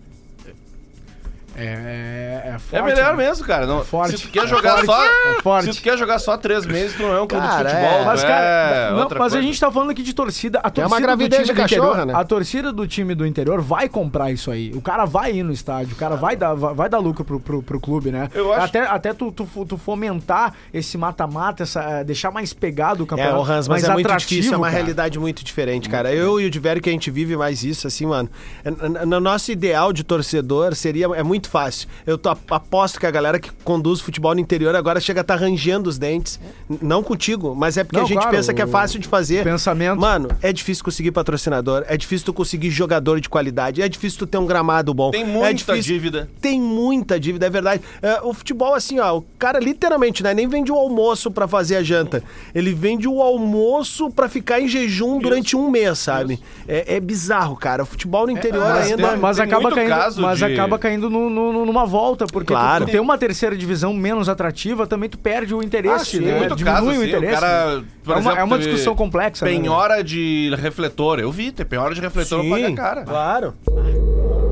[1.56, 2.84] É, é É forte.
[2.86, 3.26] melhor né?
[3.28, 3.66] mesmo, cara.
[3.68, 4.18] Não, forte.
[4.18, 4.86] Se tu quer jogar forte.
[4.86, 5.04] só.
[5.06, 5.74] É forte.
[5.74, 8.00] Se tu quer jogar só três meses, tu não é um clube Cara, de futebol.
[8.02, 8.06] é.
[8.06, 10.60] Mas, é cara, não, outra mas a gente tá falando aqui de torcida.
[10.60, 12.14] A torcida uma gravidez do time de do interior, cachorra, né?
[12.16, 14.72] A torcida do time do interior vai comprar isso aí.
[14.76, 17.40] O cara vai ir no estádio, o cara vai dar, vai, vai dar lucro pro,
[17.40, 18.30] pro, pro clube, né?
[18.34, 23.02] Eu acho- Até, até tu, tu, tu fomentar esse mata-mata, essa, eh, deixar mais pegado
[23.04, 23.38] o É, campeonato.
[23.38, 24.78] o Hans, mas é muito difícil, é uma cara.
[24.78, 26.12] realidade muito diferente, cara.
[26.14, 28.30] Eu e o Diverio que a gente vive mais isso, assim, mano.
[28.66, 31.06] é- é- No nosso ideal de torcedor seria.
[31.16, 31.88] É muito fácil.
[32.06, 35.36] Eu tô- aposto que a galera que conduz futebol no interior agora chega a estar
[35.36, 36.40] rangendo os dentes.
[36.82, 39.44] Não contigo, mas é porque Não, a gente claro, pensa que é fácil de fazer.
[39.44, 40.00] pensamento.
[40.00, 44.28] Mano, é difícil conseguir patrocinador, é difícil tu conseguir jogador de qualidade, é difícil tu
[44.28, 45.12] ter um gramado bom.
[45.12, 46.30] Tem é muita difícil- dívida.
[46.42, 47.82] Tem muita dívida, é verdade.
[48.02, 51.76] É, o futebol, assim, ó, o cara literalmente, né, nem vende o almoço pra fazer
[51.78, 52.24] a janta.
[52.54, 56.40] Ele vende o almoço pra ficar em jejum durante um mês, sabe?
[56.68, 57.84] É, é bizarro, cara.
[57.84, 59.04] O futebol no interior Mas, ainda.
[59.04, 62.26] mas- mas tem acaba muito caindo, caso mas de- acaba caindo no- no- numa volta,
[62.28, 62.86] porque Claro.
[62.86, 66.20] tu, tu tem uma terceira divisão menos atrativa, também tu perde o interesse, Ah, sim,
[66.20, 66.30] né?
[66.32, 67.26] Tem muito Diminui caso, o assim, interesse.
[67.26, 67.84] o cara, né?
[68.06, 69.52] é, uma, exemplo, é uma discussão complexa, né?
[69.52, 71.20] Penhora de refletor.
[71.20, 73.02] Eu vi, tem penhora de refletor Sim, paga cara.
[73.04, 73.54] Claro.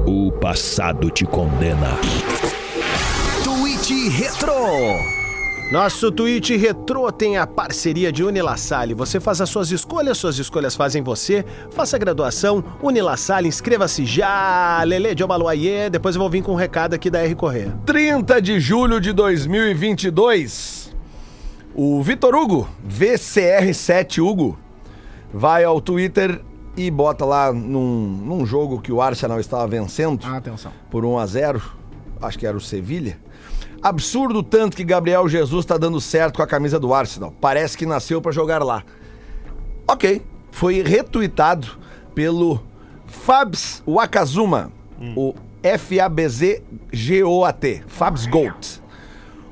[0.06, 1.98] O passado te condena.
[3.44, 5.21] Tweet Retro.
[5.72, 8.94] Nosso tweet retrô tem a parceria de Unilassalle.
[8.94, 11.46] Você faz as suas escolhas, suas escolhas fazem você.
[11.72, 14.84] Faça a graduação, Unilassalle, inscreva-se já.
[14.84, 15.90] Lele de Obaluayê.
[15.90, 17.74] Depois eu vou vir com um recado aqui da R Corrêa.
[17.86, 20.94] 30 de julho de 2022,
[21.74, 24.60] o Vitor Hugo, VCR7 Hugo,
[25.34, 26.42] vai ao Twitter
[26.76, 30.74] e bota lá num, num jogo que o Arsenal estava vencendo Ah, atenção.
[30.90, 31.62] por 1 a 0
[32.22, 33.18] acho que era o Sevilha.
[33.84, 37.34] Absurdo tanto que Gabriel Jesus tá dando certo com a camisa do Arsenal.
[37.42, 38.84] Parece que nasceu pra jogar lá.
[39.88, 41.68] Ok, foi retuitado
[42.14, 42.62] pelo
[43.08, 44.72] Fabs Wakazuma,
[45.16, 46.64] o F-A-B-Z-G-O-A-T,
[47.88, 48.82] Fabs Gold.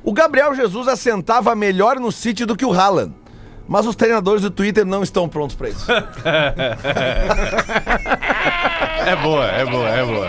[0.04, 3.14] O Gabriel Jesus assentava melhor no City do que o Haaland.
[3.68, 5.86] Mas os treinadores do Twitter não estão prontos pra isso.
[9.06, 10.28] É boa, é boa, é boa.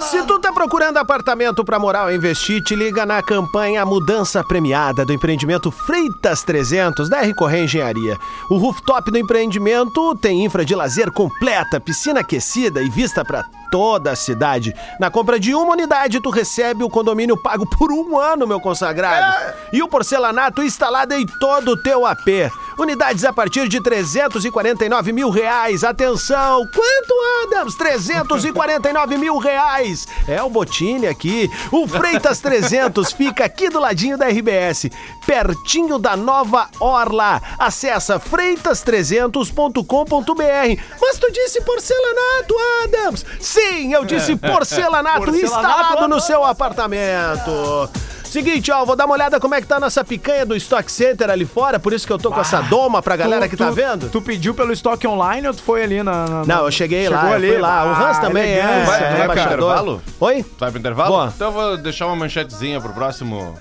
[0.00, 5.04] Se tu tá procurando apartamento pra morar ou investir, te liga na campanha Mudança Premiada
[5.04, 8.18] do empreendimento Freitas 300 da R Correia Engenharia.
[8.50, 14.10] O rooftop do empreendimento tem infra de lazer completa, piscina aquecida e vista pra toda
[14.10, 14.74] a cidade.
[14.98, 19.54] Na compra de uma unidade, tu recebe o condomínio pago por um ano, meu consagrado.
[19.72, 22.50] E o porcelanato instalado em todo o teu AP.
[22.78, 25.84] Unidades a partir de 349 mil reais.
[25.84, 26.66] Atenção!
[26.74, 27.74] Quanto, Adams?
[27.74, 30.08] 349 mil reais!
[30.26, 31.50] É o Botini aqui.
[31.70, 34.86] O Freitas 300 fica aqui do ladinho da RBS,
[35.26, 37.40] pertinho da nova Orla.
[37.58, 40.82] Acessa freitas300.com.br.
[41.00, 43.24] Mas tu disse porcelanato, Adams!
[43.40, 46.24] Sim, eu disse porcelanato, Porcelanato, instalado no Adams.
[46.24, 47.90] seu apartamento.
[48.30, 50.90] Seguinte, ó, vou dar uma olhada como é que tá a nossa picanha do Stock
[50.90, 53.56] Center ali fora, por isso que eu tô com essa doma pra galera Tu- que
[53.56, 54.08] tá tu- vendo.
[54.08, 56.24] Tu pediu pelo estoque online ou tu foi ali na.
[56.26, 57.48] na- Não, eu cheguei Chegou lá, ali?
[57.48, 57.84] fui lá.
[57.84, 59.52] O Hans Ah, também é, é Vai- vai pro embaixador.
[59.56, 60.02] intervalo?
[60.20, 60.42] Oi?
[60.44, 61.10] Tu vai pro intervalo?
[61.10, 61.32] Boa.
[61.34, 63.58] Então eu vou deixar uma manchetezinha pro próximo.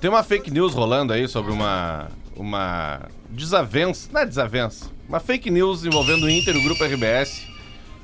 [0.00, 2.06] Tem uma fake news rolando aí sobre uma.
[2.34, 4.08] Uma desavença.
[4.12, 4.86] Não é desavença.
[5.08, 7.46] Uma fake news envolvendo o Inter e o Grupo RBS.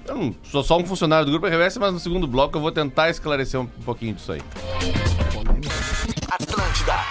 [0.07, 2.73] Eu não sou só um funcionário do Grupo RBS, mas no segundo bloco eu vou
[2.73, 4.43] tentar esclarecer um pouquinho disso aí.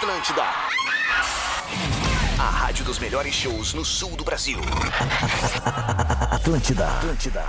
[0.02, 0.42] Atlântida.
[2.36, 4.58] A rádio dos melhores shows no sul do Brasil.
[6.28, 7.44] Atlântida, Atlântida.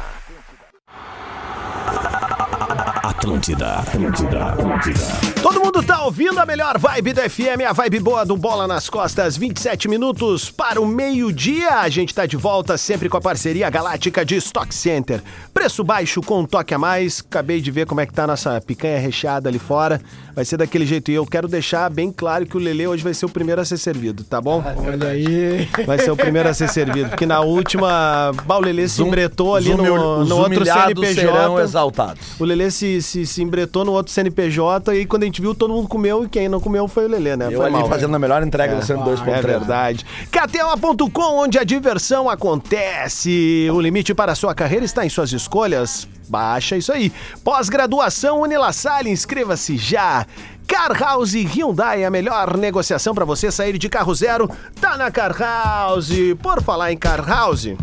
[3.01, 4.99] Atlântida, Atlântida, Atlântida.
[5.41, 8.87] Todo mundo tá ouvindo a melhor vibe da FM, a vibe boa do Bola nas
[8.87, 11.79] Costas, 27 minutos para o meio-dia.
[11.79, 15.23] A gente tá de volta sempre com a parceria galáctica de Stock Center.
[15.53, 17.23] Preço baixo com um toque a mais.
[17.27, 19.99] Acabei de ver como é que tá a nossa picanha recheada ali fora.
[20.35, 21.11] Vai ser daquele jeito.
[21.11, 23.65] E eu quero deixar bem claro que o Lele hoje vai ser o primeiro a
[23.65, 24.63] ser servido, tá bom?
[24.85, 25.67] Olha aí.
[25.85, 27.09] Vai ser o primeiro a ser servido.
[27.09, 31.61] Porque na última, bah, o Lele se embretou ali no, no outro CNPJ.
[31.61, 32.39] exaltados.
[32.39, 35.73] O Lelê se, se, se embretou no outro CNPJ e quando a gente viu, todo
[35.73, 37.47] mundo comeu e quem não comeu foi o Lelê, né?
[37.47, 38.75] Eu foi ali mal, fazendo a melhor entrega É.
[38.77, 39.27] do 102.3.
[39.37, 40.05] É verdade.
[40.31, 43.67] KTO.com, onde a diversão acontece.
[43.71, 46.07] O limite para a sua carreira está em suas escolhas.
[46.27, 47.11] Baixa isso aí.
[47.43, 50.25] Pós-graduação Unilassalle, inscreva-se já.
[50.67, 55.35] Car House Hyundai, a melhor negociação para você sair de carro zero, tá na Car
[55.37, 56.09] House.
[56.41, 57.75] Por falar em Car House,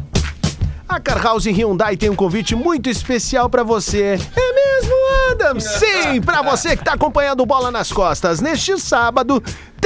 [0.89, 4.19] a Car House Hyundai tem um convite muito especial pra você.
[4.35, 4.95] É mesmo,
[5.31, 5.61] Adam?
[5.61, 8.41] Sim, pra você que tá acompanhando Bola nas Costas.
[8.41, 9.41] Neste sábado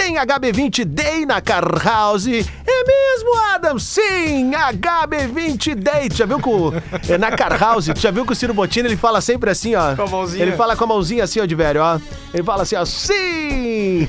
[0.04, 2.26] tem HB20 Day na Car House.
[2.26, 3.78] É mesmo, Adam?
[3.78, 6.10] Sim, HB20 Day.
[6.10, 6.74] Tu já viu que o,
[7.08, 9.74] é, na Car House, tu já viu que o Ciro Bottini, ele fala sempre assim,
[9.74, 9.96] ó.
[9.96, 10.42] Com a mãozinha.
[10.42, 11.98] Ele fala com a mãozinha assim, ó, de velho, ó.
[12.34, 14.06] Ele fala assim, ó, sim!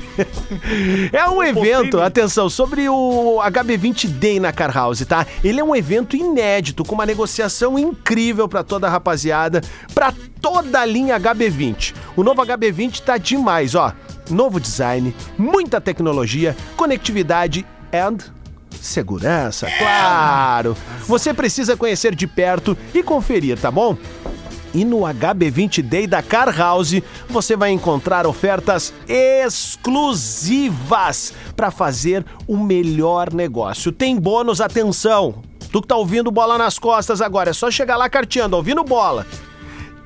[1.14, 5.26] É um evento, atenção, sobre o HB20 Day na Car House, tá?
[5.42, 9.62] Ele é um evento inédito, com uma negociação incrível pra toda a rapaziada,
[9.94, 11.94] pra toda a linha HB20.
[12.14, 13.94] O novo HB20 tá demais, ó.
[14.30, 18.18] Novo design, muita tecnologia, conectividade and
[18.80, 20.76] segurança, claro.
[21.06, 23.96] Você precisa conhecer de perto e conferir, tá bom?
[24.74, 30.52] E no HB20 Day da Car House você vai encontrar ofertas exclusivas
[31.56, 33.90] para fazer o melhor negócio.
[33.90, 35.42] Tem bônus, atenção!
[35.72, 39.26] Tu que tá ouvindo bola nas costas agora, é só chegar lá carteando, ouvindo bola.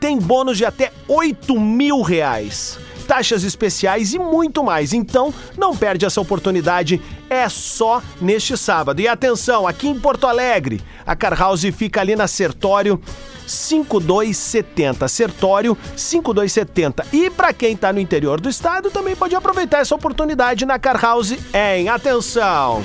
[0.01, 2.79] Tem bônus de até 8 mil reais.
[3.11, 4.93] Taxas especiais e muito mais.
[4.93, 7.03] Então, não perde essa oportunidade.
[7.29, 9.01] É só neste sábado.
[9.01, 13.03] E atenção, aqui em Porto Alegre, a Car House fica ali na Sertório
[13.49, 15.09] 5270.
[15.09, 17.05] Sertório 5270.
[17.13, 21.03] E para quem tá no interior do estado, também pode aproveitar essa oportunidade na Car
[21.03, 22.81] House em atenção.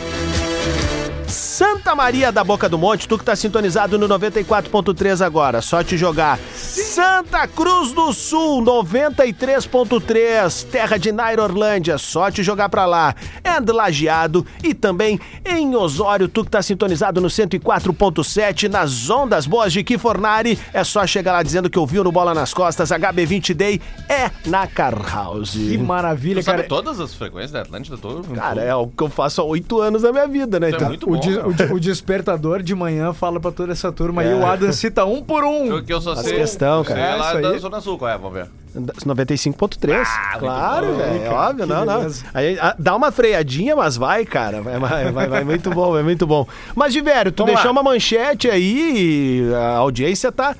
[1.55, 5.95] Santa Maria da Boca do Monte, tu que tá sintonizado no 94.3 agora, só te
[5.95, 6.37] jogar.
[6.53, 13.15] Santa Cruz do Sul, 93.3, terra de Nairo Orlândia, só te jogar pra lá.
[13.45, 19.71] And Lajeado e também em Osório, tu que tá sintonizado no 104.7, nas ondas boas
[19.71, 23.79] de Kifornari, é só chegar lá dizendo que ouviu no Bola nas Costas, HB20 Day
[24.09, 25.51] é na Car House.
[25.53, 26.67] Que maravilha, Tu sabe cara.
[26.67, 27.97] todas as frequências da Atlântida?
[27.97, 28.19] Tô...
[28.35, 30.71] Cara, é o que eu faço há oito anos da minha vida, né?
[30.71, 31.44] É Então, muito O, bom, di- cara.
[31.45, 34.27] O, o despertador de manhã fala pra toda essa turma É.
[34.27, 35.81] aí, o Adam cita um por um.
[35.83, 36.37] Que eu só Faz sei.
[36.37, 37.07] questão, eu sei cara.
[37.07, 37.57] É, lá da.
[37.57, 38.17] Zona Sul, qual é?
[38.17, 38.47] Vamos ver.
[38.75, 40.05] 95.3.
[40.39, 40.93] claro, bom.
[40.97, 41.15] velho.
[41.15, 42.07] É Cara, óbvio, que não, não.
[42.33, 44.61] Aí, a- dá uma freadinha, mas vai, cara.
[44.61, 46.45] Vai, vai, vai, vai muito bom, é muito bom.
[46.75, 47.81] Mas, Diverio, tu Vamos deixou lá.
[47.81, 50.55] uma manchete aí e a audiência tá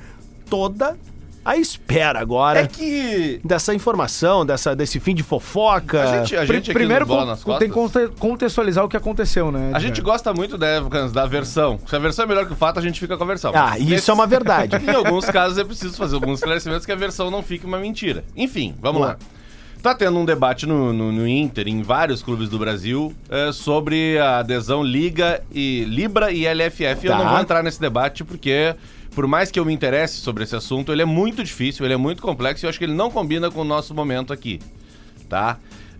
[0.48, 0.96] toda
[1.46, 3.40] à espera agora É que.
[3.44, 6.02] dessa informação, dessa, desse fim de fofoca.
[6.02, 9.70] A gente, a gente Primeiro con- tem que contextualizar o que aconteceu, né?
[9.72, 10.80] A gente gosta muito da,
[11.12, 11.78] da versão.
[11.86, 13.52] Se a versão é melhor que o fato, a gente fica com a versão.
[13.54, 14.76] Ah, isso é uma verdade.
[14.84, 18.24] Em alguns casos é preciso fazer alguns esclarecimentos que a versão não fique uma mentira.
[18.36, 19.12] Enfim, vamos Boa.
[19.12, 19.16] lá.
[19.82, 24.18] Tá tendo um debate no, no, no Inter, em vários clubes do Brasil, eh, sobre
[24.18, 27.06] a adesão Liga e Libra e LFF.
[27.06, 27.18] Eu Tá.
[27.18, 28.74] não vou entrar nesse debate porque,
[29.16, 31.96] por mais que eu me interesse sobre esse assunto, ele é muito difícil, ele é
[31.96, 34.60] muito complexo e eu acho que ele não combina com o nosso momento aqui.
[35.28, 35.58] Tá?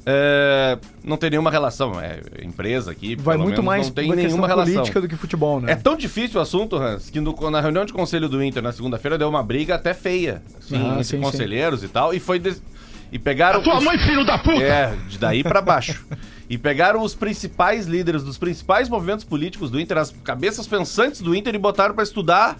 [0.08, 2.00] Eh, não tem nenhuma relação.
[2.00, 4.74] É empresa aqui, Vai pelo muito menos, mais não tem uma nenhuma relação.
[4.74, 5.72] política do que futebol, né?
[5.72, 8.70] É tão difícil o assunto, Hans, que no- na reunião de conselho do Inter na
[8.70, 10.42] segunda-feira deu uma briga até feia.
[10.60, 11.20] Assim, Ah, entre sim, sim.
[11.20, 12.14] conselheiros e tal.
[12.14, 12.38] E foi.
[12.38, 12.62] des-
[13.10, 13.62] E pegaram.
[13.62, 14.60] Tua os- mãe, filho da puta!
[14.62, 16.04] É, de daí pra baixo.
[16.50, 21.34] E pegaram os principais líderes dos principais movimentos políticos do Inter, as cabeças pensantes do
[21.34, 22.56] Inter, e botaram pra estudar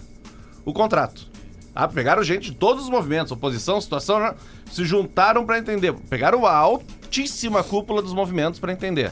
[0.69, 1.27] o contrato.
[1.73, 4.33] Ah, pegaram gente de todos os movimentos, oposição, situação, né?
[4.71, 5.93] se juntaram pra entender.
[6.09, 9.11] Pegaram a altíssima cúpula dos movimentos pra entender.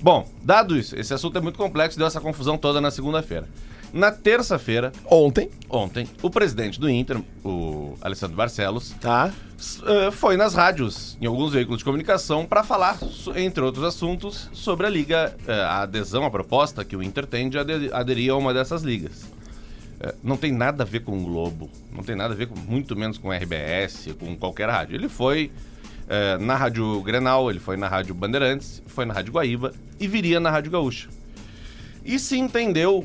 [0.00, 3.48] Bom, dado isso, esse assunto é muito complexo, deu essa confusão toda na segunda-feira.
[3.92, 9.30] Na terça-feira, Ontem, ontem, o presidente do Inter, o Alessandro Barcelos, Tá?
[9.86, 12.98] eh, foi nas rádios, em alguns veículos de comunicação, para falar,
[13.36, 17.48] entre outros assuntos, sobre a liga, eh, a adesão, a proposta que o Inter tem
[17.50, 19.30] de ade- aderir a uma dessas ligas.
[20.02, 22.58] Eh, Não tem nada a ver com o Globo, não tem nada a ver com,
[22.58, 24.96] muito menos com RBS, com qualquer rádio.
[24.96, 25.50] Ele foi
[26.08, 30.40] eh, na Rádio Grenal, ele foi na Rádio Bandeirantes, foi na Rádio Guaíba e viria
[30.40, 31.08] na Rádio Gaúcha.
[32.04, 33.04] E se entendeu,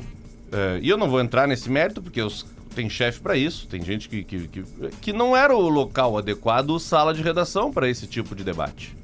[0.50, 3.82] eh, e eu não vou entrar nesse mérito, porque os- tem chefe para isso, tem
[3.84, 4.64] gente que, que, que,
[5.00, 8.94] que não era o local adequado, sala de redação para esse tipo de debate.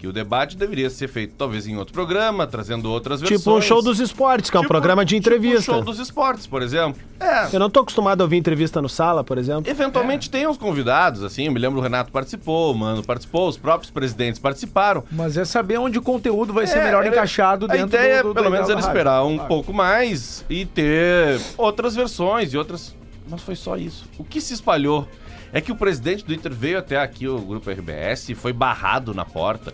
[0.00, 3.38] Que o debate deveria ser feito talvez em outro programa, trazendo outras versões.
[3.42, 5.72] Tipo um show dos esportes, que é um Tipo- programa de tipo entrevista.
[5.72, 6.98] um show dos esportes, por exemplo.
[7.20, 9.70] É, Eu não tô acostumado a ouvir entrevista no sala, por exemplo.
[9.70, 13.58] Eventualmente tem uns convidados, assim, eu me lembro o Renato participou, o Mano participou, os
[13.58, 15.04] próprios presidentes participaram.
[15.12, 18.22] Mas é saber onde o conteúdo vai ser É, melhor era- encaixado A dentro ideia,
[18.22, 18.80] do, do pelo da- menos, rádio.
[18.80, 19.48] esperar um Claro.
[19.48, 22.96] pouco mais e ter outras versões e outras.
[23.28, 24.06] Mas foi só isso.
[24.16, 25.06] O que se espalhou
[25.52, 29.12] é que o presidente do Inter veio até aqui, o grupo RBS, e foi barrado
[29.14, 29.72] na porta.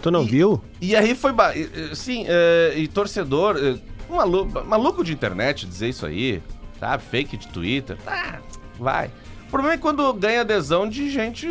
[0.00, 0.62] Tu não viu?
[0.80, 1.32] E aí foi.
[1.32, 3.56] ba- e- e- Sim, é, e torcedor.
[3.56, 3.78] é,
[4.12, 6.42] maluco, maluco de internet dizer isso aí,
[6.80, 7.02] sabe?
[7.04, 7.96] Fake de Twitter.
[8.06, 8.38] Ah,
[8.78, 9.10] vai.
[9.46, 11.46] O problema é quando ganha adesão de gente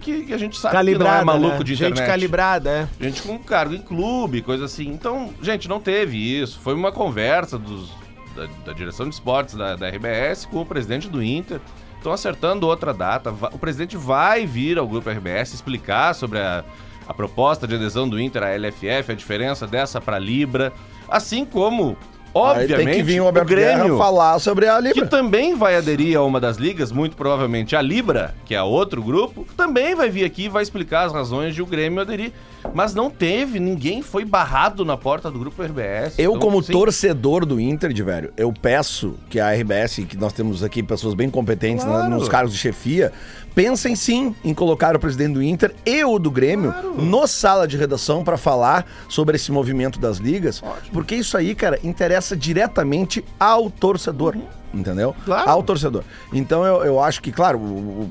[0.00, 1.64] que, que a gente sabe Calibrada, que não é maluco né?
[1.64, 2.06] de Gente internet.
[2.10, 3.04] calibrada, é.
[3.04, 4.88] Gente com cargo em clube, coisa assim.
[4.88, 6.58] Então, gente, não teve isso.
[6.58, 7.90] Foi uma conversa dos,
[8.34, 11.60] da, da direção de esportes da, da RBS com o presidente do Inter.
[12.04, 13.30] Estão acertando outra data.
[13.30, 16.62] O presidente vai vir ao grupo RBS explicar sobre a,
[17.08, 20.70] a proposta de adesão do Inter à LFF, a diferença dessa para Libra.
[21.08, 21.96] Assim como,
[22.34, 25.06] aí obviamente, tem que vir o Alberto Guerra falar sobre a que Libra.
[25.06, 29.46] também vai aderir a uma das ligas, muito provavelmente a Libra, que é outro grupo,
[29.56, 32.32] também vai vir aqui e vai explicar as razões de o Grêmio aderir.
[32.72, 36.18] Mas não teve, ninguém foi barrado na porta do grupo RBS.
[36.18, 40.16] Eu, Então, como sim, torcedor do Inter, de velho, eu peço que a RBS, que
[40.16, 42.10] nós temos aqui pessoas bem competentes na- Claro.
[42.10, 43.12] nos cargos de chefia,
[43.54, 47.76] pensem sim em colocar o presidente do Inter e o do Grêmio no sala de
[47.76, 50.62] redação para falar sobre esse movimento das ligas,
[50.92, 54.36] porque isso aí, cara, interessa diretamente ao torcedor.
[54.74, 55.14] Entendeu?
[55.24, 55.48] Claro.
[55.48, 56.02] Ao torcedor.
[56.32, 57.62] Então eu, eu acho que, claro, o-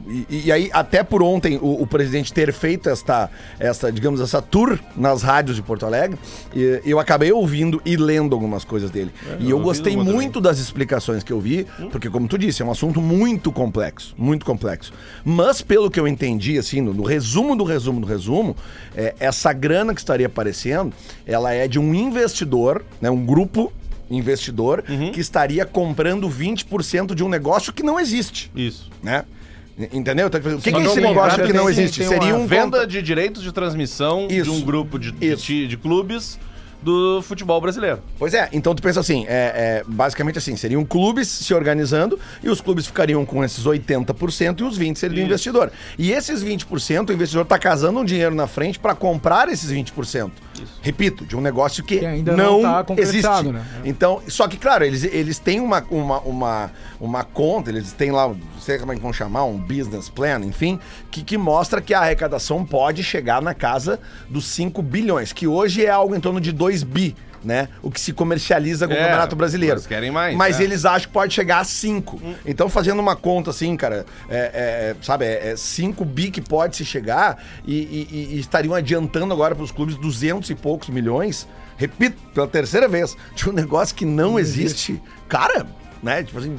[0.07, 4.21] o- e, e aí, até por ontem, o, o presidente ter feito esta, esta, digamos,
[4.21, 6.17] essa tour nas rádios de Porto Alegre,
[6.55, 9.11] e- eu acabei ouvindo e lendo algumas coisas dele.
[9.39, 12.71] e eu gostei muito das explicações que eu vi, porque, como tu disse, é um
[12.71, 14.13] assunto muito complexo.
[14.17, 14.93] Muito complexo.
[15.25, 18.55] Mas, pelo que eu entendi, assim, no, no resumo do resumo do resumo,
[18.95, 20.93] é, essa grana que estaria aparecendo,
[21.25, 23.71] ela é de um investidor, né, um grupo
[24.15, 28.89] investidor que estaria comprando 20% de um negócio que não existe, Isso.
[29.01, 29.25] né?
[29.91, 30.27] Entendeu?
[30.27, 31.99] Então, O que, que é esse negócio que não existe?
[31.99, 34.51] tem Seria uma um Venda contra- de direitos de transmissão de Isso.
[34.53, 36.37] um grupo de, de, de clubes
[36.79, 37.99] do futebol brasileiro.
[38.19, 42.49] Pois é, então tu pensa assim, é, é, basicamente assim, seriam clubes se organizando e
[42.49, 45.71] os clubes ficariam com esses 80% e os 20% seria do investidor.
[45.97, 50.29] E esses 20%, o investidor tá casando um dinheiro na frente para comprar esses 20%.
[50.81, 53.27] Repito, de um negócio que, Que ainda não, não tá existe.
[53.51, 53.65] né?
[53.83, 58.27] Então, só que, claro, eles, eles têm uma, uma, uma, uma conta, eles têm lá,
[58.27, 61.93] não sei como é que vão chamar, um business plan, enfim, que, que mostra que
[61.93, 66.39] a arrecadação pode chegar na casa dos 5 bilhões, que hoje é algo em torno
[66.39, 67.67] de 2 bi né?
[67.81, 69.75] O que se comercializa com o É, Campeonato Brasileiro.
[69.75, 70.63] eles querem mais, Mas é.
[70.63, 72.21] eles acham que pode chegar a 5.
[72.45, 76.85] Então, fazendo uma conta assim, cara, é, é, sabe, é 5 bi que pode se
[76.85, 81.47] chegar e, e- e- estariam adiantando agora para os clubes 200 e poucos milhões.
[81.75, 85.01] Repito, pela terceira vez, de um negócio que não existe.
[85.27, 85.65] Cara,
[86.01, 86.23] né?
[86.23, 86.55] Tipo assim,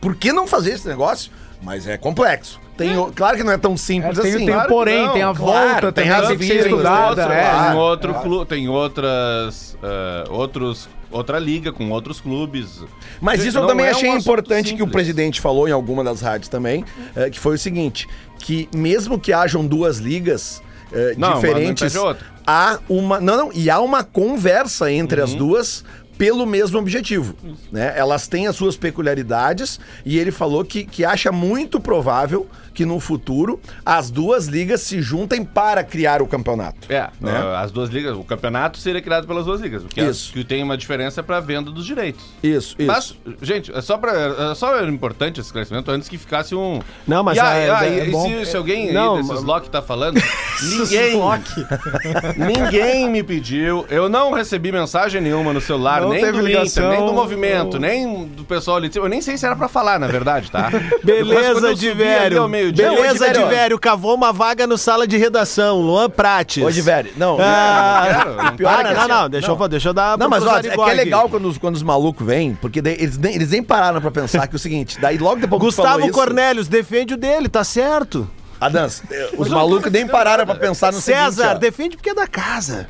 [0.00, 1.32] por que não fazer esse negócio?
[1.62, 2.60] Mas é complexo.
[2.78, 4.38] Tem, o- Claro que não é tão É, simples tem, assim.
[4.46, 7.08] tem o claro que porém, não, tem a claro, volta, tem tem, ser vírgulas, estudada.
[7.08, 7.68] outro, é.
[7.68, 12.82] tem outro clu- tem outras ah, outros outra liga com outros clubes.
[13.20, 14.92] Mas isso eu também é achei um importante que o simples.
[14.92, 16.84] presidente falou em alguma das rádios também,
[17.16, 18.06] eh, que foi o seguinte,
[18.38, 20.62] que mesmo que hajam duas ligas
[20.92, 25.24] eh, Não, diferentes, a há uma, não, não, e há uma conversa entre Uhum.
[25.26, 25.84] as duas
[26.18, 27.34] pelo mesmo objetivo,
[27.70, 27.94] né?
[27.96, 32.46] Elas têm as suas peculiaridades e ele falou que, que acha muito provável
[32.78, 36.78] que no futuro as duas ligas se juntem para criar o campeonato.
[36.88, 37.32] É, Né?
[37.32, 40.30] ah, as duas ligas, o campeonato seria criado pelas duas ligas, o que, Isso.
[40.30, 42.24] é, que tem uma diferença para venda dos direitos.
[42.40, 42.86] Isso, isso.
[42.86, 44.12] Mas, gente, é só, pra,
[44.52, 46.80] é só era importante esse esclarecimento antes que ficasse um.
[47.04, 48.28] Não, mas e, aí, é- aí, é e bom.
[48.28, 50.22] se, se alguém Não, aí desses mas- Loki tá falando,
[50.62, 51.18] ninguém.
[52.36, 53.86] ninguém me pediu.
[53.90, 57.12] Eu não recebi mensagem nenhuma no celular, Não nem teve do ligação, Inter, nem do
[57.12, 58.86] movimento, nem do pessoal ali.
[58.88, 59.06] de cima.
[59.06, 60.70] Eu nem sei se era pra falar, na verdade, tá?
[61.02, 62.36] Beleza de velho.
[62.68, 63.48] Ao meio-dia, Beleza Ô, de Diverio.
[63.48, 63.78] velho.
[63.78, 65.80] Cavou uma vaga no sala de redação.
[65.80, 66.62] Luan Prates.
[66.62, 67.36] Hoje, velho, não.
[67.40, 70.44] Ah, quero, não Pior para, não, assim, não, deixa, Eu, deixa eu dar Não, mas
[70.44, 73.34] ó, é que é legal quando os, quando os malucos vêm, porque daí eles, nem,
[73.34, 77.14] eles nem pararam pra pensar que é o seguinte, daí logo depois Gustavo Cornélios, defende
[77.14, 78.28] o dele, tá certo.
[78.60, 81.58] Adams, eh, os malucos nem pararam pra pensar no César, seguinte, ó.
[81.58, 82.88] defende porque é da casa.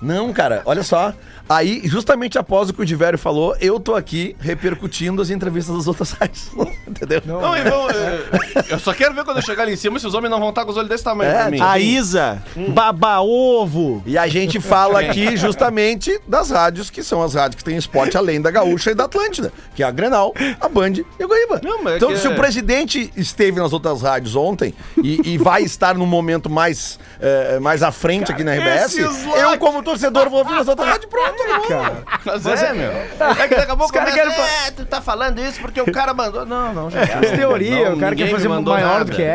[0.00, 1.14] Não, cara, olha só.
[1.48, 5.86] Aí, justamente após o que o Diverio falou, eu tô aqui repercutindo as entrevistas das
[5.86, 6.50] outras rádios.
[6.86, 7.22] Entendeu?
[7.24, 10.06] Não, e vão, eh, eu só quero ver quando eu chegar ali em cima se
[10.06, 11.60] os homens não vão estar com os olhos desse tamanho É, pra mim.
[11.60, 14.02] A Isa, baba ovo.
[14.06, 18.16] E a gente fala aqui justamente das rádios que são as rádios que têm esporte
[18.16, 21.60] além da Gaúcha e da Atlântida, que é a Grenal, a Band e o Guaíba.
[21.62, 25.20] Não, mas é então, que se é- o presidente esteve nas outras rádios ontem e,
[25.34, 29.82] e vai estar num momento mais, eh, mais à frente aqui na RBS, eu, como
[29.82, 31.35] torcedor, vou ouvir nas outras rádios pronto,
[31.68, 32.02] cara.
[32.24, 32.90] Mas, é, meu.
[32.90, 35.90] É que daqui a pouco caras começa, querem é, tu tá falando isso porque o
[35.92, 36.44] cara mandou.
[36.46, 37.10] Não, não, gente.
[37.12, 39.04] As teorias, Não, o cara quer fazer mandou maior nada.
[39.04, 39.26] do que é.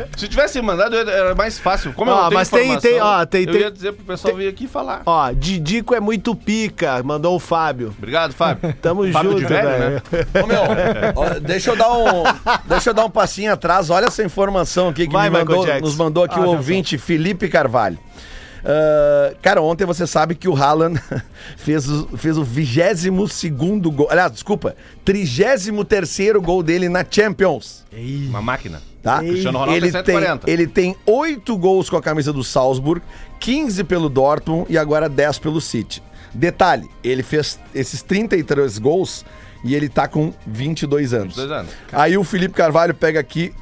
[0.00, 0.06] é.
[0.16, 1.92] Se tivesse mandado, eu- era mais fácil.
[1.92, 3.92] Como eu Ó, não tenho mas tem- informação, tem- ó, tem- eu tem- ia dizer
[3.92, 5.02] pro pessoal vir aqui falar.
[5.06, 7.94] Ó, Didico é muito pica, mandou o Fábio.
[7.96, 8.74] Obrigado, Fábio.
[8.80, 10.02] Tamo Fábio junto, de velho, né?
[10.42, 10.60] Ô, meu,
[11.16, 12.22] ó, deixa eu dar um,
[12.66, 13.90] deixa eu dar um passinho atrás.
[13.90, 17.48] Olha essa informação aqui que Vai, me mandou- nos mandou aqui Ah, o ouvinte Felipe
[17.48, 17.98] Carvalho.
[18.64, 20.98] Ah, cara, ontem você sabe que o Haaland
[21.56, 23.40] fez o, fez o 22
[23.94, 24.08] gol.
[24.10, 24.74] Aliás, desculpa,
[25.04, 27.84] 33 gol dele na Champions.
[28.28, 28.82] Uma máquina.
[29.02, 29.18] Tá?
[29.18, 30.50] Cristiano Ronaldo ele, tem tem, 140.
[30.50, 33.02] ele tem 8 gols com a camisa do Salzburg,
[33.38, 36.02] 15 pelo Dortmund e agora 10 pelo City.
[36.32, 39.24] Detalhe, ele fez esses 33 gols
[39.62, 41.36] e ele tá com 22 anos.
[41.36, 41.72] 22 anos.
[41.92, 43.52] Aí o Felipe Carvalho pega aqui.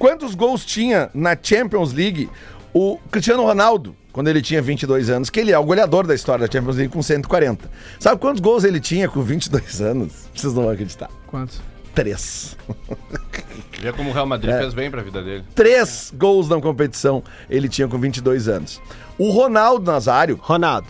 [0.00, 2.28] Quantos gols tinha na Champions League
[2.74, 5.30] o Cristiano Ronaldo, quando ele tinha 22 anos?
[5.30, 7.70] Que ele é o goleador da história da Champions League com 140.
[8.00, 10.12] Sabe quantos gols ele tinha com 22 anos?
[10.34, 11.08] Vocês não vão acreditar.
[11.28, 11.60] Quantos?
[11.94, 12.56] Três.
[13.80, 14.58] Vê como o Real Madrid É.
[14.58, 15.44] fez bem pra vida dele.
[15.54, 18.80] Três gols na competição ele tinha com 22 anos.
[19.16, 20.88] O Ronaldo Nazário, Ronaldo.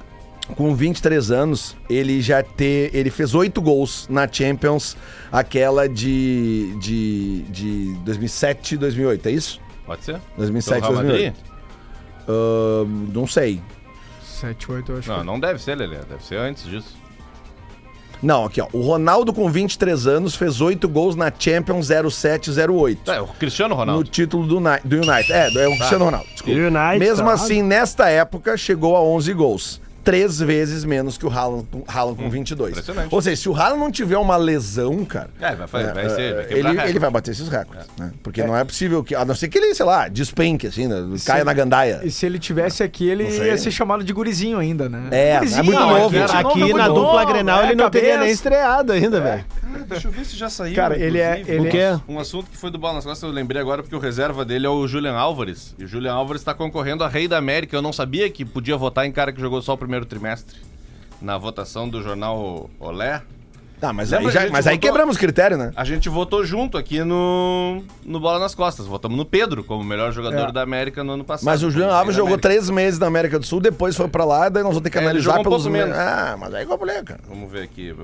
[0.57, 4.97] com 23 anos, ele já te, ele fez oito gols na Champions,
[5.31, 9.61] aquela de, de, de 2007 e 2008, é isso?
[9.85, 10.19] Pode ser?
[10.38, 11.35] 2007 Pelo Real 2008.
[11.37, 11.47] Madrid?
[12.29, 13.61] Ahn, não sei.
[14.23, 15.27] 7, 8, eu acho Não, que.
[15.27, 15.99] não deve ser, Lelê.
[15.99, 16.97] Deve ser antes disso.
[18.23, 18.67] Não, aqui ó.
[18.73, 22.99] O Ronaldo com 23 anos fez oito gols na Champions 07-08.
[23.07, 24.11] É, o Cristiano No Ronaldo.
[24.11, 25.33] título do, do United.
[25.33, 26.27] É, é o Cristiano Ronaldo.
[26.33, 26.59] Desculpa.
[26.61, 27.33] United, Mesmo tá.
[27.33, 29.81] assim, nesta época, chegou a 11 gols.
[30.04, 32.70] Três vezes menos que o Haaland, Haaland com 22.
[32.70, 33.14] impressionante.
[33.14, 35.30] Ou seja, se o Haaland não tiver uma lesão, cara...
[35.40, 36.34] É, vai, vai, vai é, ser.
[36.34, 36.98] Vai ele, quebrar ele recorde.
[36.98, 38.12] vai bater esses recordes, né?
[38.22, 39.14] Porque não é possível que...
[39.14, 40.96] A não ser que ele, sei lá, despenque, assim, né?
[41.24, 42.00] caia na gandaia.
[42.02, 45.08] E se ele tivesse aqui, ele ia ser chamado de gurizinho ainda, né?
[45.11, 46.18] É, gurizinho, é muito não, novo.
[46.18, 49.44] aqui, Aqui, novo, na dupla novo, Grenal é, ele não teria nem estreado ainda, velho.
[49.88, 50.74] Deixa eu ver se já saiu.
[50.74, 51.98] Cara, ele é- ele O quê?
[52.09, 54.66] Um assunto que foi do Bola nas Costas, eu lembrei agora porque o reserva dele
[54.66, 55.74] é o Julian Álvares.
[55.78, 57.76] E o Julian Álvares está concorrendo a Rei da América.
[57.76, 60.57] Eu não sabia que podia votar em cara que jogou só o primeiro trimestre.
[61.20, 63.22] Na votação do jornal Olé.
[63.81, 65.72] Tá, mas Lembra aí, já, mas aí botou- quebramos o critério, né?
[65.76, 68.87] A gente votou junto aqui no, no Bola nas Costas.
[68.87, 70.52] Votamos no Pedro como melhor jogador É.
[70.52, 71.44] da América no ano passado.
[71.46, 72.48] Mas o Juliano Como Alves jogou América.
[72.48, 74.98] três meses na América do Sul, depois foi pra lá, daí nós vamos ter que
[74.98, 75.96] É, ele analisar um pelos pouco me- menos.
[75.96, 77.20] Ah, mas aí complica.
[77.28, 77.94] Vamos ver aqui.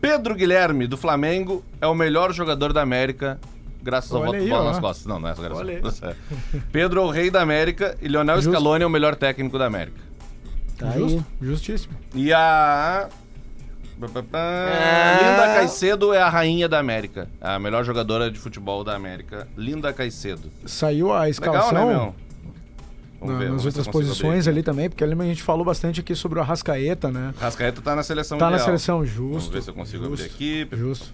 [0.00, 3.38] Pedro Guilherme, do Flamengo, é o melhor jogador da América,
[3.82, 4.68] graças ao Olha voto do aí, Bola ó.
[4.68, 5.06] nas Costas.
[5.06, 5.80] Não, não é essa Olha aí.
[5.80, 6.16] graça.
[6.72, 8.50] Pedro é o rei da América e Leonel Justo.
[8.50, 10.00] Scaloni é o melhor técnico da América.
[10.78, 11.00] Tá aí.
[11.00, 11.94] Justo, justíssimo.
[12.14, 13.08] E a.
[14.00, 17.28] Linda Caicedo é a rainha da América.
[17.38, 19.46] A melhor jogadora de futebol da América.
[19.58, 20.50] Linda Caicedo.
[20.64, 22.14] Saiu a Legal, escalação né, meu?
[23.20, 25.64] Na- Vamos ver, nas vamos outras posições abrir ali também, porque lembra a gente falou
[25.64, 27.28] bastante aqui sobre o Arrascaeta, né?
[27.30, 27.40] aqui.
[27.40, 28.64] Rascaeta tá na seleção Tá na ideal.
[28.66, 29.52] seleção, Vamos justo.
[29.52, 30.68] ver se eu consigo justo, abrir aqui.
[30.72, 31.12] Justo.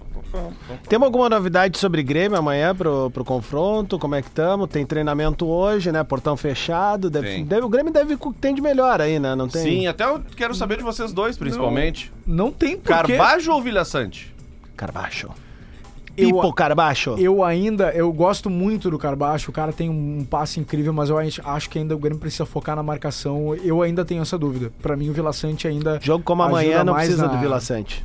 [0.89, 3.99] Temos alguma novidade sobre Grêmio amanhã pro, pro confronto?
[3.99, 4.69] Como é que estamos?
[4.69, 6.03] Tem treinamento hoje, né?
[6.05, 7.09] Portão fechado.
[7.11, 9.35] Deve, deve- o Grêmio deve tem de melhor aí, né?
[9.35, 9.63] Não tem?
[9.63, 12.13] Sim, até eu quero saber de vocês dois, principalmente.
[12.27, 13.17] Não tem porquê.
[13.17, 14.35] Carbajo ou Vilha Sante?
[14.77, 15.31] Carbacho.
[16.17, 17.15] Eu- Pipo Carbacho.
[17.19, 21.19] Eu ainda, eu gosto muito do Carbacho, o cara tem um passe incrível, mas eu
[21.19, 23.55] acho- que ainda o Grêmio precisa focar na marcação.
[23.57, 24.73] Eu ainda tenho essa dúvida.
[24.81, 25.99] Pra mim, o Vila Sante ainda.
[26.03, 28.05] Jogo como amanhã não precisa na- do Vila Sante.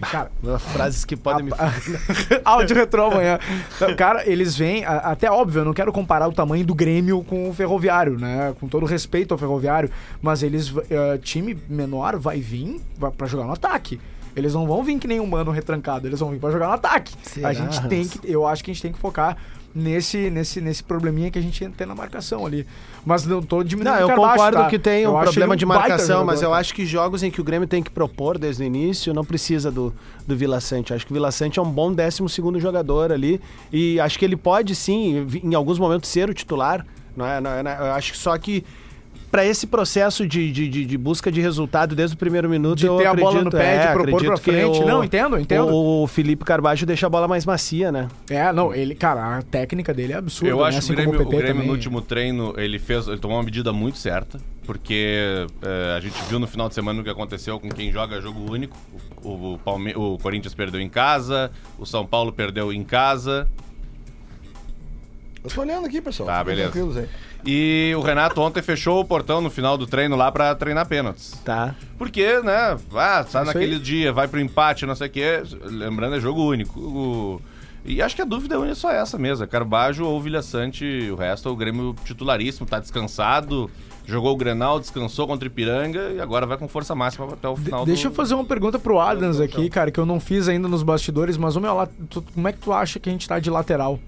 [0.10, 1.52] Cara, Frases que podem me.
[2.44, 3.38] áudio retrô amanhã.
[3.76, 7.22] Então, Cara, eles vêm, a- até óbvio, eu não quero comparar o tamanho do Grêmio
[7.24, 8.54] com o Ferroviário, né?
[8.60, 9.90] Com todo respeito ao Ferroviário,
[10.20, 12.80] mas eles, eh, time menor vai vir
[13.16, 14.00] pra jogar no ataque.
[14.36, 16.72] Eles não vão vir que nem um mano retrancado, eles vão vir pra jogar no
[16.74, 17.14] ataque.
[17.22, 19.36] Será, A gente tem que, eu acho que a gente tem que focar
[19.74, 22.66] nesse, nesse, nesse probleminha que a gente tem na marcação ali.
[23.04, 24.68] Mas não tô diminuindo Não, eu concordo tá?
[24.68, 26.60] que tem Eu um acho problema de marcação, mas eu cara.
[26.60, 29.70] acho que jogos em que o Grêmio tem que propor desde o início não precisa
[29.70, 29.92] do,
[30.26, 30.94] do Vila Sante.
[30.94, 33.40] Acho que o Vila Sante é um bom 12 segundo jogador ali
[33.72, 36.86] e acho que ele pode sim, em alguns momentos, ser o titular.
[37.16, 38.64] Não é, não é- não é- eu acho que só que
[39.34, 42.86] para esse processo de, de, de- de busca de resultado desde o primeiro minuto, De
[42.86, 44.78] eu ter a bola no acredito- pé, de é, propor acredito pra frente.
[44.80, 45.66] o- Não, entendo, entendo.
[45.74, 48.06] O, o Felipe Carvalho deixa a bola mais macia, né?
[48.30, 50.50] É, não, ele, cara, a técnica dele é absurda.
[50.52, 50.68] Eu né?
[50.68, 51.66] acho Assim que o Grêmio, como o Grêmio também.
[51.66, 56.14] no último treino, ele fez, ele tomou uma medida muito certa, porque eh, a gente
[56.28, 58.76] viu no final de semana o que aconteceu com quem joga jogo único.
[59.24, 63.48] O, o, Palme- o Corinthians perdeu em casa, o São Paulo perdeu em casa.
[65.42, 66.28] Eu tô olhando aqui, pessoal.
[66.28, 67.08] Tá, beleza.
[67.46, 71.32] E o Renato ontem fechou o portão no final do treino lá pra treinar pênaltis.
[71.44, 71.74] Tá.
[71.98, 75.42] Porque, né, ah, tá naquele dia, vai pro empate, não sei o quê.
[75.64, 76.80] Lembrando, é jogo único.
[76.80, 77.40] O-
[77.84, 79.46] E acho que a dúvida é só essa mesmo.
[79.46, 83.70] Carbajo ou Vilha Sante, o resto é o Grêmio titularíssimo, tá descansado.
[84.06, 87.54] Jogou o Grenal, descansou contra o Ipiranga e agora vai com força máxima até o
[87.54, 88.12] De- final deixa do...
[88.12, 91.36] eu fazer uma pergunta pro Adams aqui, cara, que eu não fiz ainda nos bastidores,
[91.38, 93.48] mas, ô, meu, lá, tu- como é que tu acha que a gente tá de
[93.50, 93.98] lateral?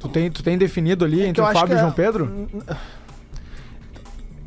[0.00, 2.48] Tu tem, tu tem definido ali entre eu o Fábio e o João é- Pedro?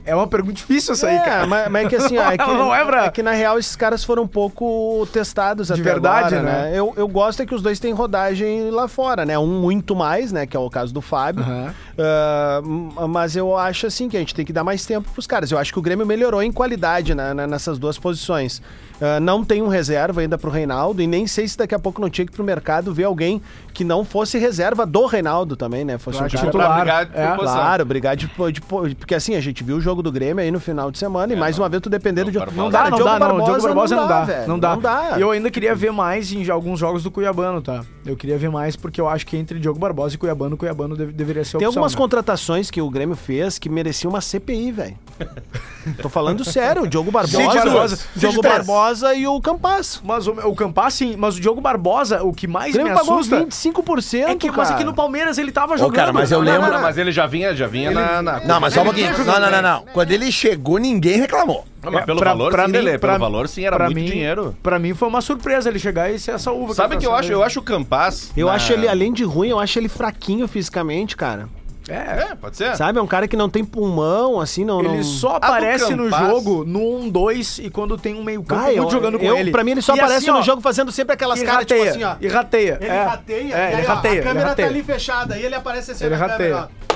[0.06, 1.48] É uma pergunta difícil essa aí, é, cara.
[1.48, 3.58] Mas, mas é que assim, ó, é que, Não é pra- é que na real
[3.58, 6.72] esses caras foram um pouco testados De até verdade, agora, né?
[6.78, 9.40] Eu, eu gosto é que os dois têm rodagem lá fora, né?
[9.40, 10.46] Um muito mais, né?
[10.46, 11.42] Que é o caso do Fábio.
[11.46, 11.74] Aham.
[11.98, 15.26] Ah, m- mas eu acho assim que a gente tem que dar mais tempo pros
[15.26, 15.50] caras.
[15.54, 18.62] Eu acho que o Grêmio melhorou em qualidade né, nessas duas posições.
[19.06, 22.00] Ah, não tem um reserva ainda pro Reinaldo e nem sei se daqui a pouco
[22.00, 23.42] não tinha que ir pro mercado ver alguém
[23.74, 25.98] que não fosse reserva do Reinaldo também, né?
[25.98, 26.80] Fosse Pra um cara titular.
[26.80, 27.36] Brigar por É.
[27.38, 28.62] Claro, brigar de, de-
[28.96, 31.36] Porque assim, a gente viu o jogo do Grêmio aí no final de semana e
[31.36, 31.64] É, mais não.
[31.64, 32.38] uma vez tu dependendo de.
[32.56, 33.38] Não dá, não dá, não.
[33.40, 34.24] O Diogo Barbosa não dá.
[34.24, 34.76] velho, Não dá.
[34.76, 35.16] Não dá.
[35.20, 37.82] Eu ainda queria ver mais em alguns jogos do Cuiabano, tá?
[38.06, 41.12] Eu queria ver mais porque eu acho que entre Diogo Barbosa e Cuiabano, Cuiabano deve-
[41.12, 41.98] deveria ser a Tem algumas né?
[41.98, 44.96] contratações que o Grêmio fez que mereciam uma CPI, velho.
[46.02, 48.00] Tô falando sério, o Diogo Barbosa, Cite Barbosa.
[48.16, 48.42] Diogo.
[48.42, 50.02] Barbosa e o Campas.
[50.02, 53.16] Mas o, o Campas, sim, mas o Diogo Barbosa, o que mais me Grêmio pagou
[53.20, 54.58] assusta 25%, é que, cara.
[54.58, 55.94] mas aqui no Palmeiras ele tava jogando.
[55.96, 58.62] cara, mas eu Não, lembro- não, mas ele já vinha, já vinha na, na- Não,
[58.62, 59.12] mas só um pouquinho.
[59.26, 59.86] Não, não, não, não.
[59.92, 61.66] Quando ele chegou, ninguém reclamou.
[61.84, 63.76] Não, mas É, pelo pra- valor, pra sim, mim- Lelê, pra- Pelo valor, sim, era
[63.76, 64.56] pra muito mim- dinheiro.
[64.64, 66.74] Pra mim foi uma surpresa ele chegar e ser essa uva.
[66.74, 67.30] Sabe o que eu acho?
[67.30, 68.32] Eu acho o Campas...
[68.38, 71.50] Eu na- acho ele, além de ruim, eu acho ele fraquinho fisicamente, cara.
[71.90, 71.94] É,
[72.32, 72.76] É, pode ser.
[72.76, 72.98] Sabe?
[73.00, 74.80] É um cara que não tem pulmão, assim, não.
[74.80, 75.04] ele não...
[75.04, 76.80] só aparece no jogo no
[77.12, 79.52] 1-2 e quando tem um meio campo Ah, jogando com eu, ele.
[79.52, 81.74] Pra mim, ele só E aparece assim, no ó, jogo fazendo sempre aquelas caras, tipo
[81.84, 82.16] rateia, assim, ó.
[82.22, 82.78] E rateia.
[82.80, 83.04] Ele é.
[83.04, 84.14] rateia, É, e ele aí, ó, rateia.
[84.14, 84.68] a ele câmera rateia.
[84.68, 86.50] tá ali fechada, e ele aparece assim Ele na rateia.
[86.50, 86.93] câmera, ó.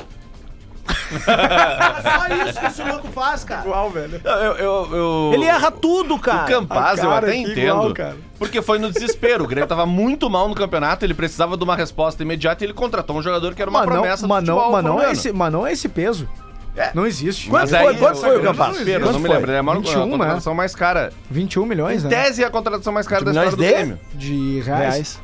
[0.90, 3.62] É só isso que esse louco faz, cara.
[3.62, 4.22] Igual, velho.
[4.24, 6.44] Eu, eu, eu- Ele erra tudo, cara.
[6.44, 7.60] O Campaz eu cara até entendo.
[7.60, 8.16] igual, cara.
[8.38, 9.44] Porque foi no desespero.
[9.44, 12.74] O Grêmio tava muito mal no campeonato, ele precisava de uma resposta imediata e ele
[12.74, 14.90] contratou um jogador que era uma Mas não, promessa mas do não, futebol mas não
[14.92, 15.14] é colombiano.
[15.20, 16.30] esse, mas não é esse peso.
[16.76, 16.92] É.
[16.94, 17.50] Não existe.
[17.50, 18.72] Mas Quanto aí, foi- quanto foi o Campaz?
[18.74, 19.50] desespero, Quanto não me lembro.
[19.50, 20.12] Ele é a maior 21, a né?
[20.12, 21.12] contratação mais cara.
[21.32, 22.24] 21 milhões, Em né?
[22.24, 23.68] tese é a contratação mais cara da história do de?
[23.68, 24.00] Grêmio.
[24.14, 25.20] De reais.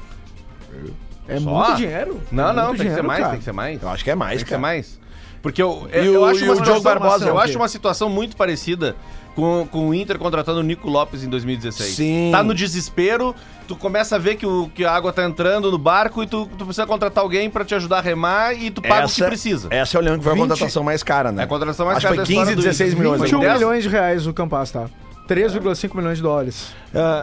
[1.28, 1.50] É Só?
[1.50, 2.20] muito dinheiro.
[2.32, 3.30] Não, É não, tem que ser dinheiro, mais, cara.
[3.32, 3.82] tem que ser mais.
[3.84, 4.62] Eu acho que é mais, Tem que ser cara.
[4.62, 5.00] mais.
[5.44, 7.68] Porque eu, E eu o- acho uma o Diogo situação, Barbosa é eu acho uma
[7.68, 8.96] situação muito parecida
[9.36, 11.96] com, com o Inter contratando o Nico Lopes em 2016.
[11.96, 12.30] Sim.
[12.32, 13.36] Tá no desespero,
[13.68, 16.46] tu começa a ver que, o, que a água tá entrando no barco e tu,
[16.58, 19.68] tu precisa contratar alguém pra te ajudar a remar e tu paga o que precisa.
[19.70, 21.42] Essa eu lembro que foi a 20 contratação mais cara, né?
[21.42, 23.00] É a contratação mais Acho cara foi história 15, do 16 Inter.
[23.04, 23.22] milhões.
[23.22, 23.60] 21 Foi 10.
[23.60, 24.86] milhões de reais o Campas, tá?
[25.28, 26.68] 3,5 milhões de dólares.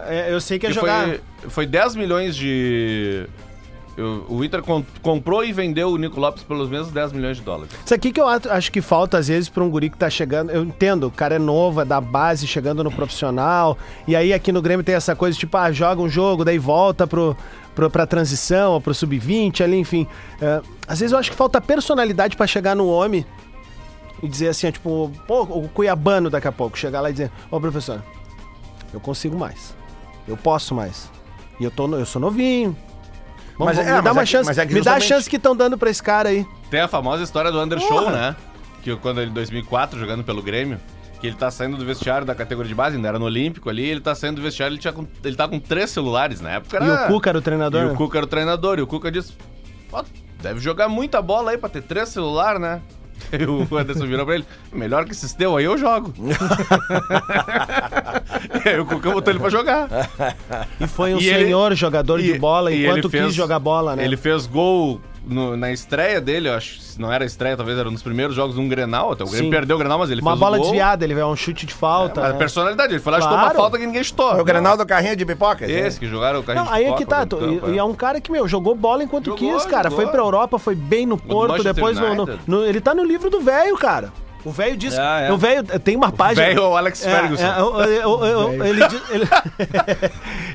[0.09, 1.07] É, eu sei que é Que jogar.
[1.07, 3.27] foi, foi 10 milhões de.
[4.29, 7.71] O Inter com- comprou e vendeu o Nico Lopes pelos mesmos 10 milhões de dólares.
[7.85, 10.51] Isso aqui que eu acho que falta, às vezes, pra um guri que tá chegando.
[10.51, 13.77] Eu entendo, o cara é novo, é da base, chegando no profissional.
[14.09, 17.07] E aí aqui no Grêmio tem essa coisa, tipo, ah, joga um jogo, daí volta
[17.07, 17.37] pro,
[17.75, 20.07] pro, pra transição, pro sub-20 ali, enfim.
[20.41, 23.27] É, às vezes eu acho que falta personalidade pra chegar no homem
[24.23, 27.61] e dizer assim, tipo, pô, o Cuiabano daqui a pouco, chegar lá e dizer, ô
[27.61, 28.03] professor,
[28.95, 29.75] eu consigo mais.
[30.27, 31.11] Eu posso mais.
[31.59, 32.75] E eu, tô, eu sou novinho.
[33.61, 34.61] Vamos, Mas é- me dá uma é chance.
[34.61, 36.47] é me dá a chance que estão dando pra esse cara aí.
[36.71, 38.11] Tem a famosa história do Under Show, Porra.
[38.13, 38.37] né?
[38.83, 40.81] Que quando ele, em 2004, jogando pelo Grêmio,
[41.21, 43.85] que ele tá saindo do vestiário da categoria de base, ainda era no Olímpico ali,
[43.85, 46.79] ele tá saindo do vestiário, ele, tinha com, ele tá com três celulares, na época
[46.79, 46.87] era...
[46.87, 47.93] E o Cuca era o treinador, E né?
[47.93, 49.35] o Cuca era o treinador, e o Cuca disse,
[49.93, 50.03] "Ó,
[50.41, 52.81] deve jogar muita bola aí pra ter três celulares, né?
[53.33, 56.13] E o Anderson virou pra ele, melhor que esses teu aí eu jogo.
[58.65, 59.89] e aí o Cuca botou ele pra jogar.
[60.81, 63.35] E foi um E ele- senhor jogador de E- bola e enquanto ele fez- quis
[63.35, 64.05] jogar bola, né?
[64.05, 65.01] Ele fez gol
[65.31, 66.81] no- na estreia dele, eu acho.
[66.81, 69.13] Se não era estreia, talvez era um dos primeiros jogos de um Grenal.
[69.13, 69.51] Até o Grêmio Sim.
[69.51, 70.67] perdeu o Grenal, mas ele Uma fez bola o gol.
[70.71, 72.21] desviada, ele veio um chute de falta.
[72.21, 72.39] Mas né?
[72.39, 73.55] personalidade, ele foi lá e chutou Claro.
[73.55, 74.37] uma falta que ninguém chutou.
[74.37, 75.65] É o Grenal do carrinho de pipoca?
[75.71, 77.21] Esse que jogaram o carrinho Não, de aí é pipoca que tá.
[77.21, 79.55] dentro tu- do e, campo, e é um cara que, meu, jogou bola enquanto Jogou,
[79.55, 79.89] quis, cara.
[79.89, 80.05] jogou.
[80.05, 83.31] Foi pra Europa, foi bem no Porto, depois no, no- no- Ele tá no livro
[83.31, 84.13] do velho, cara.
[84.45, 84.99] O velho disse.
[84.99, 85.33] É, é.
[85.33, 86.47] O velho tem uma página.
[86.47, 87.45] velho é o Alex É, Ferguson.
[87.45, 89.29] é, o- o- o- o- ele diz, ele,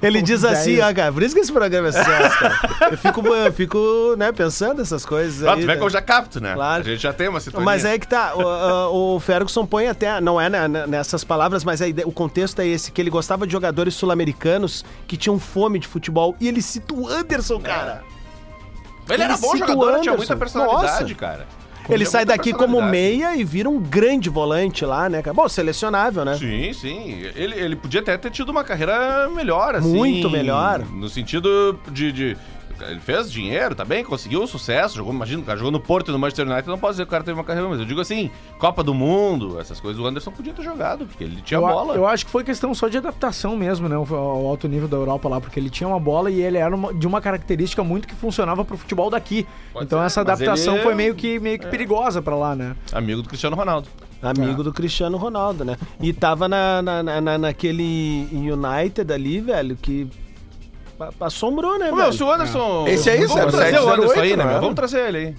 [0.01, 1.11] ele diz assim, ó, cara.
[1.11, 2.59] Por isso que esse programa é sucesso, cara.
[2.91, 5.47] Eu fico, eu fico né, pensando essas coisas.
[5.47, 5.77] Ah, aí, tu vê né?
[5.77, 6.53] que eu já capto, né?
[6.53, 6.81] Claro.
[6.81, 7.63] A gente já tem uma situação.
[7.65, 11.63] Mas é que tá, o, o- Ferguson põe até, não é na- na- nessas palavras,
[11.63, 15.79] mas ideia- o contexto é esse, que ele gostava de jogadores sul-americanos que tinham fome
[15.79, 16.35] de futebol.
[16.39, 18.01] E ele cita o Anderson, cara.
[19.09, 21.15] Ele era ele bom cita o jogador, tinha muita personalidade, Nossa.
[21.15, 21.47] cara.
[21.89, 25.21] Ele sai daqui como meia e vira um grande volante lá, né?
[25.33, 26.37] Bom, selecionável, né?
[26.37, 27.21] Sim, sim.
[27.35, 29.93] Ele, ele podia até ter tido uma carreira melhor, assim.
[29.95, 30.79] Muito melhor.
[30.91, 32.11] No sentido de.
[32.11, 32.37] de-
[32.81, 36.11] ele fez dinheiro, tá bem, conseguiu sucesso, jogou, imagina, o cara jogou no Porto e
[36.11, 38.01] no Manchester United, não posso dizer que o cara teve uma carreira, mas eu digo
[38.01, 41.61] assim, Copa do Mundo, essas coisas, o Anderson podia ter jogado, porque ele tinha eu,
[41.67, 41.95] bola.
[41.95, 43.95] eu acho que foi questão só de adaptação mesmo, né?
[43.95, 46.75] Ao, ao alto nível da Europa lá, porque ele tinha uma bola e ele era
[46.75, 49.45] uma- de uma característica muito que funcionava pro futebol daqui.
[49.73, 52.55] Pode então ser, essa adaptação ele- é foi meio que, meio que perigosa pra lá,
[52.55, 52.75] né?
[52.91, 53.87] Amigo do Cristiano Ronaldo.
[54.21, 54.63] Amigo É.
[54.63, 55.77] do Cristiano Ronaldo, né?
[56.01, 60.07] E tava na, na, na- na- naquele United ali, velho, que
[61.19, 62.85] assombrou, né, meu, se o Anderson.
[62.87, 64.61] Esse aí, Vamos trazer 07, o Anderson 08, aí, né, não meu?
[64.61, 65.35] Vamos trazer ele aí.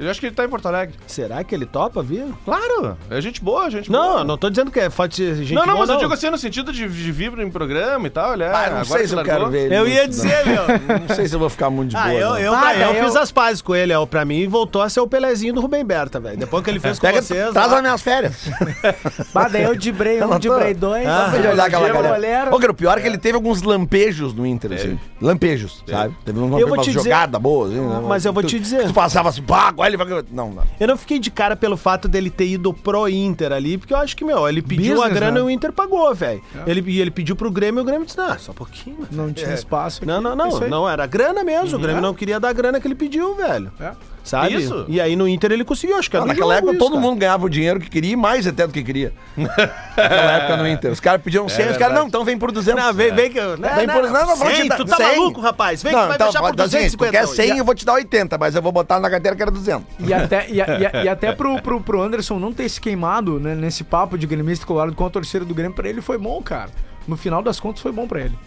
[0.00, 0.94] Eu acho que ele tá em Porto Alegre.
[1.06, 2.32] Será que ele topa, viu?
[2.44, 4.24] Claro, é gente boa, gente Não, boa.
[4.24, 6.30] não tô dizendo que é foto de gente não, não, boa, mas eu digo assim
[6.30, 8.48] no sentido de, de vir em programa e tal, ele é.
[8.48, 9.34] Ah, não agora sei se eu largou.
[9.34, 9.76] quero ver ele.
[9.76, 10.08] Eu ia não.
[10.08, 10.60] dizer, meu.
[11.10, 12.06] Não sei se eu vou ficar muito de boa.
[12.06, 12.38] Ah, eu, não.
[12.38, 14.06] eu, Ah, eu eu- fiz as pazes com ele, ó.
[14.06, 16.36] Pra mim, voltou a ser o Pelezinho do Rubem Berta, velho.
[16.38, 17.50] Depois que ele fez com Pega, vocês.
[17.52, 18.48] traz lá- as minhas férias.
[19.34, 21.06] Bah, daí eu dibrei um, não tô- dibrei dois.
[21.06, 22.54] Ah, ele olhar aquela galera.
[22.54, 24.98] Ô, cara, o pior é que ele teve alguns lampejos no Inter, assim.
[25.20, 26.14] Lampejos, sabe?
[26.24, 28.00] Teve uma, jogada boa, assim, né?
[28.08, 28.86] Mas eu vou te dizer.
[28.86, 30.06] Tu passava assim, pá, agora ele vai...
[30.30, 30.62] Não, não.
[30.78, 33.98] Eu não fiquei de cara pelo fato dele ter ido pro Inter ali, porque eu
[33.98, 35.40] acho que, meu, ele pediu a Business, grana né?
[35.40, 36.42] e o Inter pagou, velho.
[36.66, 38.96] Ele, e ele pediu pro Grêmio e o Grêmio disse, não, só um pouquinho.
[38.96, 40.04] velho." Não tinha espaço.
[40.06, 40.24] Não, aqui.
[40.24, 40.62] não, não.
[40.62, 40.70] Aí.
[40.70, 41.78] Não, era grana mesmo.
[41.78, 42.02] O Grêmio É.
[42.02, 43.72] não queria dar a grana que ele pediu, velho.
[43.80, 43.92] É.
[44.22, 44.54] Sabe?
[44.56, 44.84] Isso.
[44.86, 46.92] E aí no Inter ele conseguiu, acho que é Não, do naquela época isso, todo
[46.92, 47.02] cara.
[47.02, 49.12] mundo ganhava o dinheiro que queria e mais até do que queria.
[49.36, 50.92] naquela época no Inter.
[50.92, 52.82] Os caras pediam 100, os caras, não, então vem por 200.
[52.84, 53.56] Não, vem, vem que eu.
[53.56, 55.06] Não, Vem não, por- não, não, não, vou te 100, dar- tu tá 100.
[55.18, 55.82] maluco, rapaz?
[55.82, 57.34] Vem não, que vai então, fechar por pode dar o seguinte, tu 250.
[57.36, 59.50] quer 100 eu vou te dar 80, mas eu vou botar na carteira que era
[59.50, 59.84] 200.
[60.00, 60.66] E até, e, a-
[61.02, 64.26] e e até pro, pro, pro Anderson não ter se queimado né, nesse papo de
[64.26, 66.70] gremista colorado com a torcida do Grêmio, pra ele foi bom, cara.
[67.08, 68.38] No final das contas foi bom pra ele.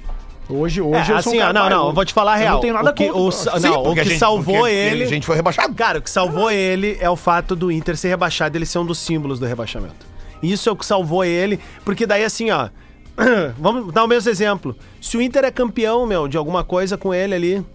[0.50, 2.34] Hoje, hoje É, eu sou um assim, ó, cara não, não, eu vou te falar
[2.34, 2.54] a real.
[2.56, 3.22] não tenho nada o que, contra.
[3.22, 5.04] o, Sim, não, o porque que a gente- salvou ele.
[5.04, 5.74] A gente foi rebaixado.
[5.74, 8.86] Cara, o que salvou ele é o fato do Inter ser rebaixado, ele ser um
[8.86, 10.06] dos símbolos do rebaixamento.
[10.42, 12.68] Isso é o que salvou ele, porque daí assim, ó.
[13.58, 14.76] Vamos dar o mesmo exemplo.
[15.00, 17.66] Se o Inter é campeão, meu, de alguma coisa com ele ali.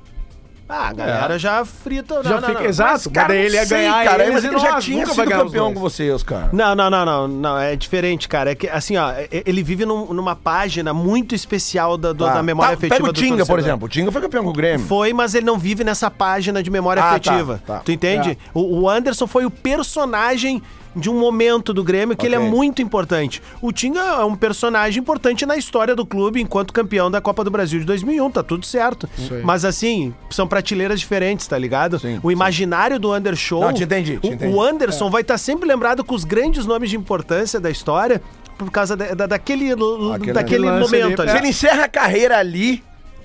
[0.68, 2.22] Ah, a galera já frita.
[2.22, 2.66] Já não, não, fica não.
[2.68, 5.06] exato, Cara, mas daí ele ia não sei, ganhar cara, eles mas ele já tinha
[5.06, 6.50] sido campeão com vocês, cara.
[6.52, 8.50] Não, não, não, não, não, é diferente, cara.
[8.50, 12.34] É que, assim, ó, ele vive num- numa página muito especial da, do- Tá.
[12.34, 13.86] da memória Tá, afetiva Pega o Tinga, por exemplo.
[13.86, 14.86] O Tinga foi campeão com o Grêmio.
[14.86, 17.62] Foi, mas ele não vive nessa página de memória Ah, afetiva.
[17.66, 17.80] tá, tá.
[17.80, 18.36] Tu entende?
[18.52, 20.62] O, o Anderson foi o personagem
[20.98, 23.42] de um momento do Grêmio que ele é muito importante.
[23.62, 27.50] O Tinga é um personagem importante na história do clube enquanto campeão da Copa do
[27.50, 29.08] Brasil de 2001, tá tudo certo.
[29.44, 31.98] Mas assim, são prateleiras diferentes, tá ligado?
[31.98, 33.60] Sim, o imaginário do Under Show.
[33.60, 34.52] Não, te entendi, te o, entendi.
[34.54, 38.20] o Anderson vai estar sempre lembrado com os grandes nomes de importância da história
[38.56, 41.30] por causa da- da- daquele, Aquele- daquele momento ali.
[41.30, 41.30] ali.
[41.30, 42.82] Se ele encerra a carreira ali,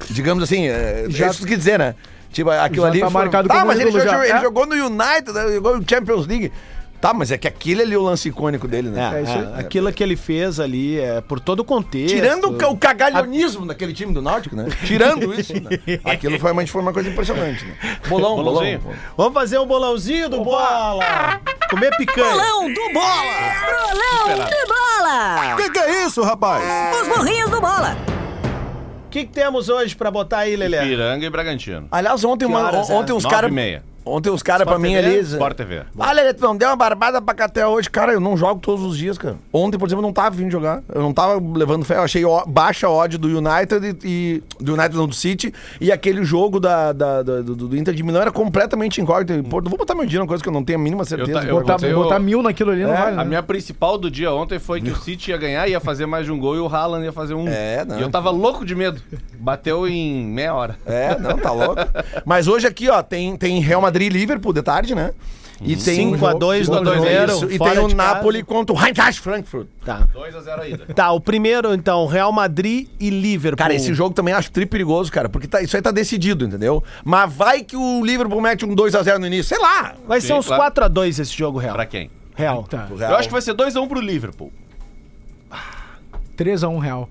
[0.10, 1.96] digamos assim, é, Já- é isso que quer dizer, né?
[2.32, 3.00] Tipo, aquilo Já ali.
[3.00, 4.42] tá foi- marcado Ah, como mas ele, jogou, ele É.
[4.42, 6.52] jogou no United, jogou no Champions League.
[7.04, 9.12] Tá, mas é que aquele ali é o lance icônico dele, né?
[9.14, 9.54] É, É isso aí.
[9.58, 12.16] é, aquilo que ele fez ali, é, por todo o contexto.
[12.16, 14.68] Tirando o, ca- o cagalhonismo daquele time do Náutico, né?
[14.86, 15.70] Tirando isso, né?
[16.06, 17.76] Aquilo foi uma, foi uma coisa impressionante, né?
[18.08, 18.54] Bolão, bolão.
[18.54, 18.80] Bolãozinho.
[19.18, 21.41] Vamos fazer um bolãozinho do bola!
[21.70, 22.30] Comer picanha.
[22.30, 23.24] Bolão do Bola!
[23.66, 25.56] Bolão do Bola!
[25.58, 26.64] Que que é isso, rapaz?
[27.01, 27.97] Os morrinhos do Bola!
[29.08, 30.82] O que, que temos hoje pra botar aí, Lelé?
[30.86, 31.88] Piranga e Bragantino.
[31.91, 32.93] Aliás, ontem, uma, horas é?
[32.93, 33.51] ontem uns Nove caras.
[34.06, 35.08] Ontem os caras pra mim TV?
[35.08, 35.20] ali.
[35.20, 35.84] Sport TV.
[35.97, 37.89] Ah, Lelê, tu não deu uma barbada pra cá até hoje.
[37.89, 39.36] Cara, eu não jogo todos os dias, cara.
[39.51, 40.82] Ontem, por exemplo, eu não tava vindo jogar.
[40.93, 41.95] Eu não tava levando fé.
[41.97, 45.54] Eu achei ó- baixa ódio do United e, Do United não, do City.
[45.80, 49.41] E aquele jogo da, da- da- do, do Inter de Milão era completamente incógnito.
[49.49, 51.32] Pô, não vou botar meu dia numa coisa que eu não tenho a mínima certeza.
[51.34, 53.22] tá- do que eu Botar, eu- botar mil naquilo ali não É, vale, né?
[53.22, 56.26] A minha principal do dia ontem foi que o City ia ganhar, ia fazer mais
[56.26, 57.47] de um gol e o Haaland ia fazer um.
[57.47, 57.97] É, não.
[57.99, 59.01] E eu tava louco de medo.
[59.39, 60.76] Bateu em meia hora.
[60.86, 61.76] É, não, tá louco.
[62.26, 65.12] Mas hoje aqui, ó, tem, tem Real Madrid e Liverpool de tarde, né?
[65.62, 67.52] E tem 5x2 no primeiro.
[67.52, 67.88] E tem o.
[67.88, 69.68] Napoli contra o Eintracht Frankfurt.
[69.86, 70.08] Tá.
[70.14, 70.86] 2x0 a ida.
[70.94, 73.58] Tá, o primeiro, então, Real Madrid e Liverpool.
[73.58, 76.84] Cara, esse jogo também acho tri perigoso, cara, porque tá- isso aí tá decidido, entendeu?
[77.06, 79.94] Mas vai que o Liverpool mete um 2x0 no início, sei lá.
[80.06, 80.64] Vai ser Sim, uns claro.
[80.64, 81.76] 4x2 esse jogo real.
[81.76, 82.10] Pra quem?
[82.36, 82.64] Real.
[82.64, 82.88] Tá.
[82.89, 84.52] Eu acho que vai ser 2x1 pro Liverpool.
[86.36, 87.08] 3x1 real.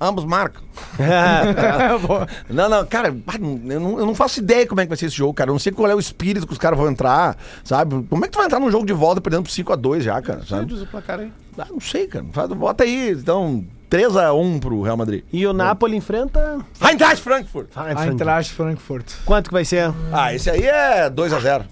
[0.00, 0.62] Ambos marcam.
[2.06, 2.26] Boa.
[2.48, 5.06] Não, não, cara, bah, eu não, eu não faço ideia como é que vai ser
[5.06, 5.50] esse jogo, cara.
[5.50, 8.04] Eu não sei qual é o espírito que os caras vão entrar, sabe?
[8.08, 10.44] Como é que tu vai entrar num jogo de volta perdendo por 5x2 já, cara?
[10.44, 10.66] Sabe?
[10.66, 11.32] Diz o placar aí.
[11.58, 12.24] Ah, não sei, cara.
[12.54, 15.24] Bota aí, então, 3x1 pro Real Madrid.
[15.32, 16.58] E o Napoli enfrenta.
[16.80, 17.68] Eintracht Frankfurt.
[17.76, 19.12] Eintracht Frankfurt.
[19.24, 19.92] Quanto que vai ser?
[20.12, 21.64] Ah, esse aí é 2x0.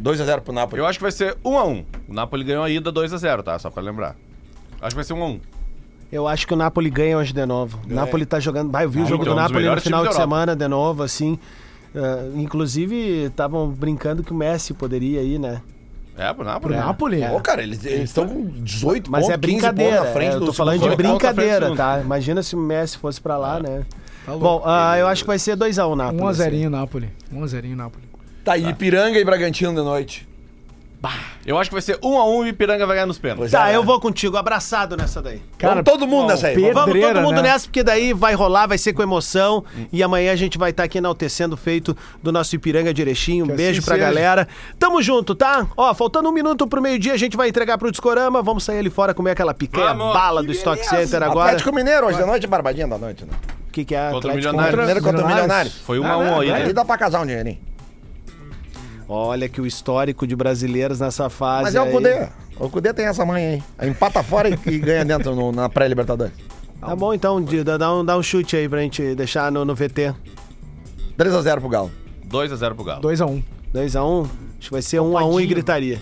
[0.00, 0.80] 2x0 pro Napoli.
[0.80, 1.84] Eu acho que vai ser 1x1.
[2.08, 3.58] O Napoli ganhou a ida 2x0, tá?
[3.58, 4.14] Só pra lembrar.
[4.80, 5.40] Acho que vai ser 1x1.
[6.10, 7.78] Eu acho que o Napoli ganha hoje de novo.
[7.88, 8.70] O Napoli tá jogando.
[8.70, 10.66] Vai, eu vi o Ah, jogo então, do um Napoli no final de semana de
[10.68, 11.38] novo, assim.
[11.94, 15.60] Ah, inclusive, estavam brincando que o Messi poderia ir, né?
[16.16, 16.74] É, pro Napoli.
[16.74, 17.20] Pro Napoli?
[17.28, 20.00] Pô, cara, eles estão com 18 Mas pontos, é 15 pontos brincadeira.
[20.04, 20.96] na frente é, eu do tô falando de colocado.
[21.06, 22.00] brincadeira, tá?
[22.00, 23.84] Imagina se o Messi fosse pra lá, né?
[24.26, 24.40] louco.
[24.44, 26.20] Bom, ah, eu acho que vai ser 2x1 Napoli.
[26.22, 27.08] 1x0 Napoli.
[27.32, 28.04] 1x0 Napoli.
[28.44, 30.27] Tá aí, Piranga e Bragantino de noite.
[31.46, 33.52] Eu acho que vai ser 1x1 e o Ipiranga vai ganhar nos pênaltis.
[33.52, 33.86] Tá, Já, eu né?
[33.86, 35.40] vou contigo, abraçado nessa daí.
[35.60, 36.54] Vamos todo mundo nessa aí.
[36.56, 36.86] Pedro- Vamos.
[36.86, 37.42] Todo Pedreira, mundo né?
[37.42, 39.64] nessa, porque daí vai rolar, vai ser com emoção.
[39.92, 43.42] E amanhã a gente vai estar aqui enaltecendo o feito do nosso Ipiranga de Erechim.
[43.42, 44.06] Um Que beijo assim pra seja.
[44.08, 44.48] galera.
[44.78, 45.66] Tamo junto, tá?
[45.76, 48.42] Ó, faltando um minuto pro meio-dia, a gente vai entregar pro Discorama.
[48.42, 50.12] Vamos sair ali fora comer aquela picanha Vamos.
[50.12, 51.50] bala do Stock Center agora.
[51.50, 53.30] Atlético Mineiro, hoje da noite, barbadinha da noite, né?
[53.68, 54.56] O que, que é Contra Atlético.
[54.56, 55.26] Mineiro contra o Milionários.
[55.26, 55.70] Milionário.
[55.84, 56.72] Foi 1x1 aí, Ali né?
[56.72, 57.58] dá pra casar um dinheirinho.
[59.08, 61.64] Olha que o histórico de brasileiros nessa fase.
[61.64, 61.92] Mas é o aí.
[61.92, 62.28] Cudê.
[62.60, 63.88] O Cudê tem essa mãe aí.
[63.88, 66.34] Empata fora e, ganha dentro no- na pré-Libertadores.
[66.80, 69.74] Tá bom, então, Di, dá, um, dá um chute aí pra gente deixar no, no
[69.74, 70.14] VT.
[71.16, 71.90] 3x0 pro Galo.
[72.28, 73.02] 2x0 pro Galo.
[73.02, 73.42] 2x1.
[73.74, 74.22] 2x1.
[74.58, 76.00] Acho que vai ser 1x1 e gritaria.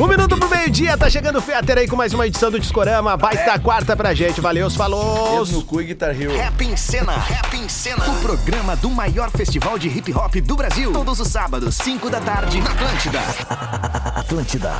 [0.00, 3.16] Um minuto pro meio-dia, tá chegando o Fetter aí com mais uma edição do Discorama.
[3.16, 4.40] Baita quarta pra gente.
[4.40, 5.44] Valeu, falou!
[5.46, 6.36] No cu e Guitar Hero.
[6.36, 10.56] Rap em Cena, Rap em Cena, o programa do maior festival de hip hop do
[10.56, 10.92] Brasil.
[10.92, 13.20] Todos os sábados, 5 da tarde, na Atlântida.
[14.14, 14.72] Atlântida.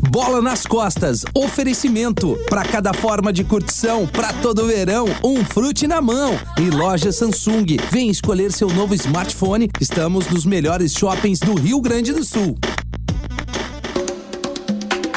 [0.00, 2.38] Bola nas costas, oferecimento.
[2.48, 6.38] Para cada forma de curtição, para todo verão, um frute na mão.
[6.58, 9.70] E loja Samsung, vem escolher seu novo smartphone.
[9.80, 12.56] Estamos nos melhores shoppings do Rio Grande do Sul.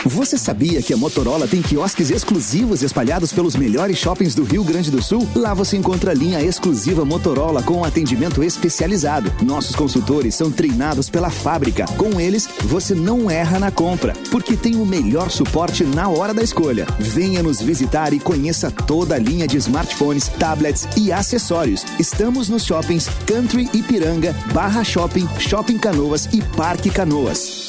[0.05, 4.91] Você sabia que a Motorola tem quiosques exclusivos espalhados pelos melhores shoppings do Rio Grande
[4.91, 5.27] do Sul?
[5.35, 9.33] Lá você encontra a linha exclusiva Motorola com atendimento especializado.
[9.41, 11.85] Nossos consultores são treinados pela fábrica.
[11.97, 16.43] Com eles, você não erra na compra, porque tem o melhor suporte na hora da
[16.43, 16.85] escolha.
[16.99, 21.83] Venha nos visitar e conheça toda a linha de smartphones, tablets e acessórios.
[21.99, 27.65] Estamos nos shoppings Country Ipiranga, Barra Shopping, Shopping Canoas e Parque Canoas.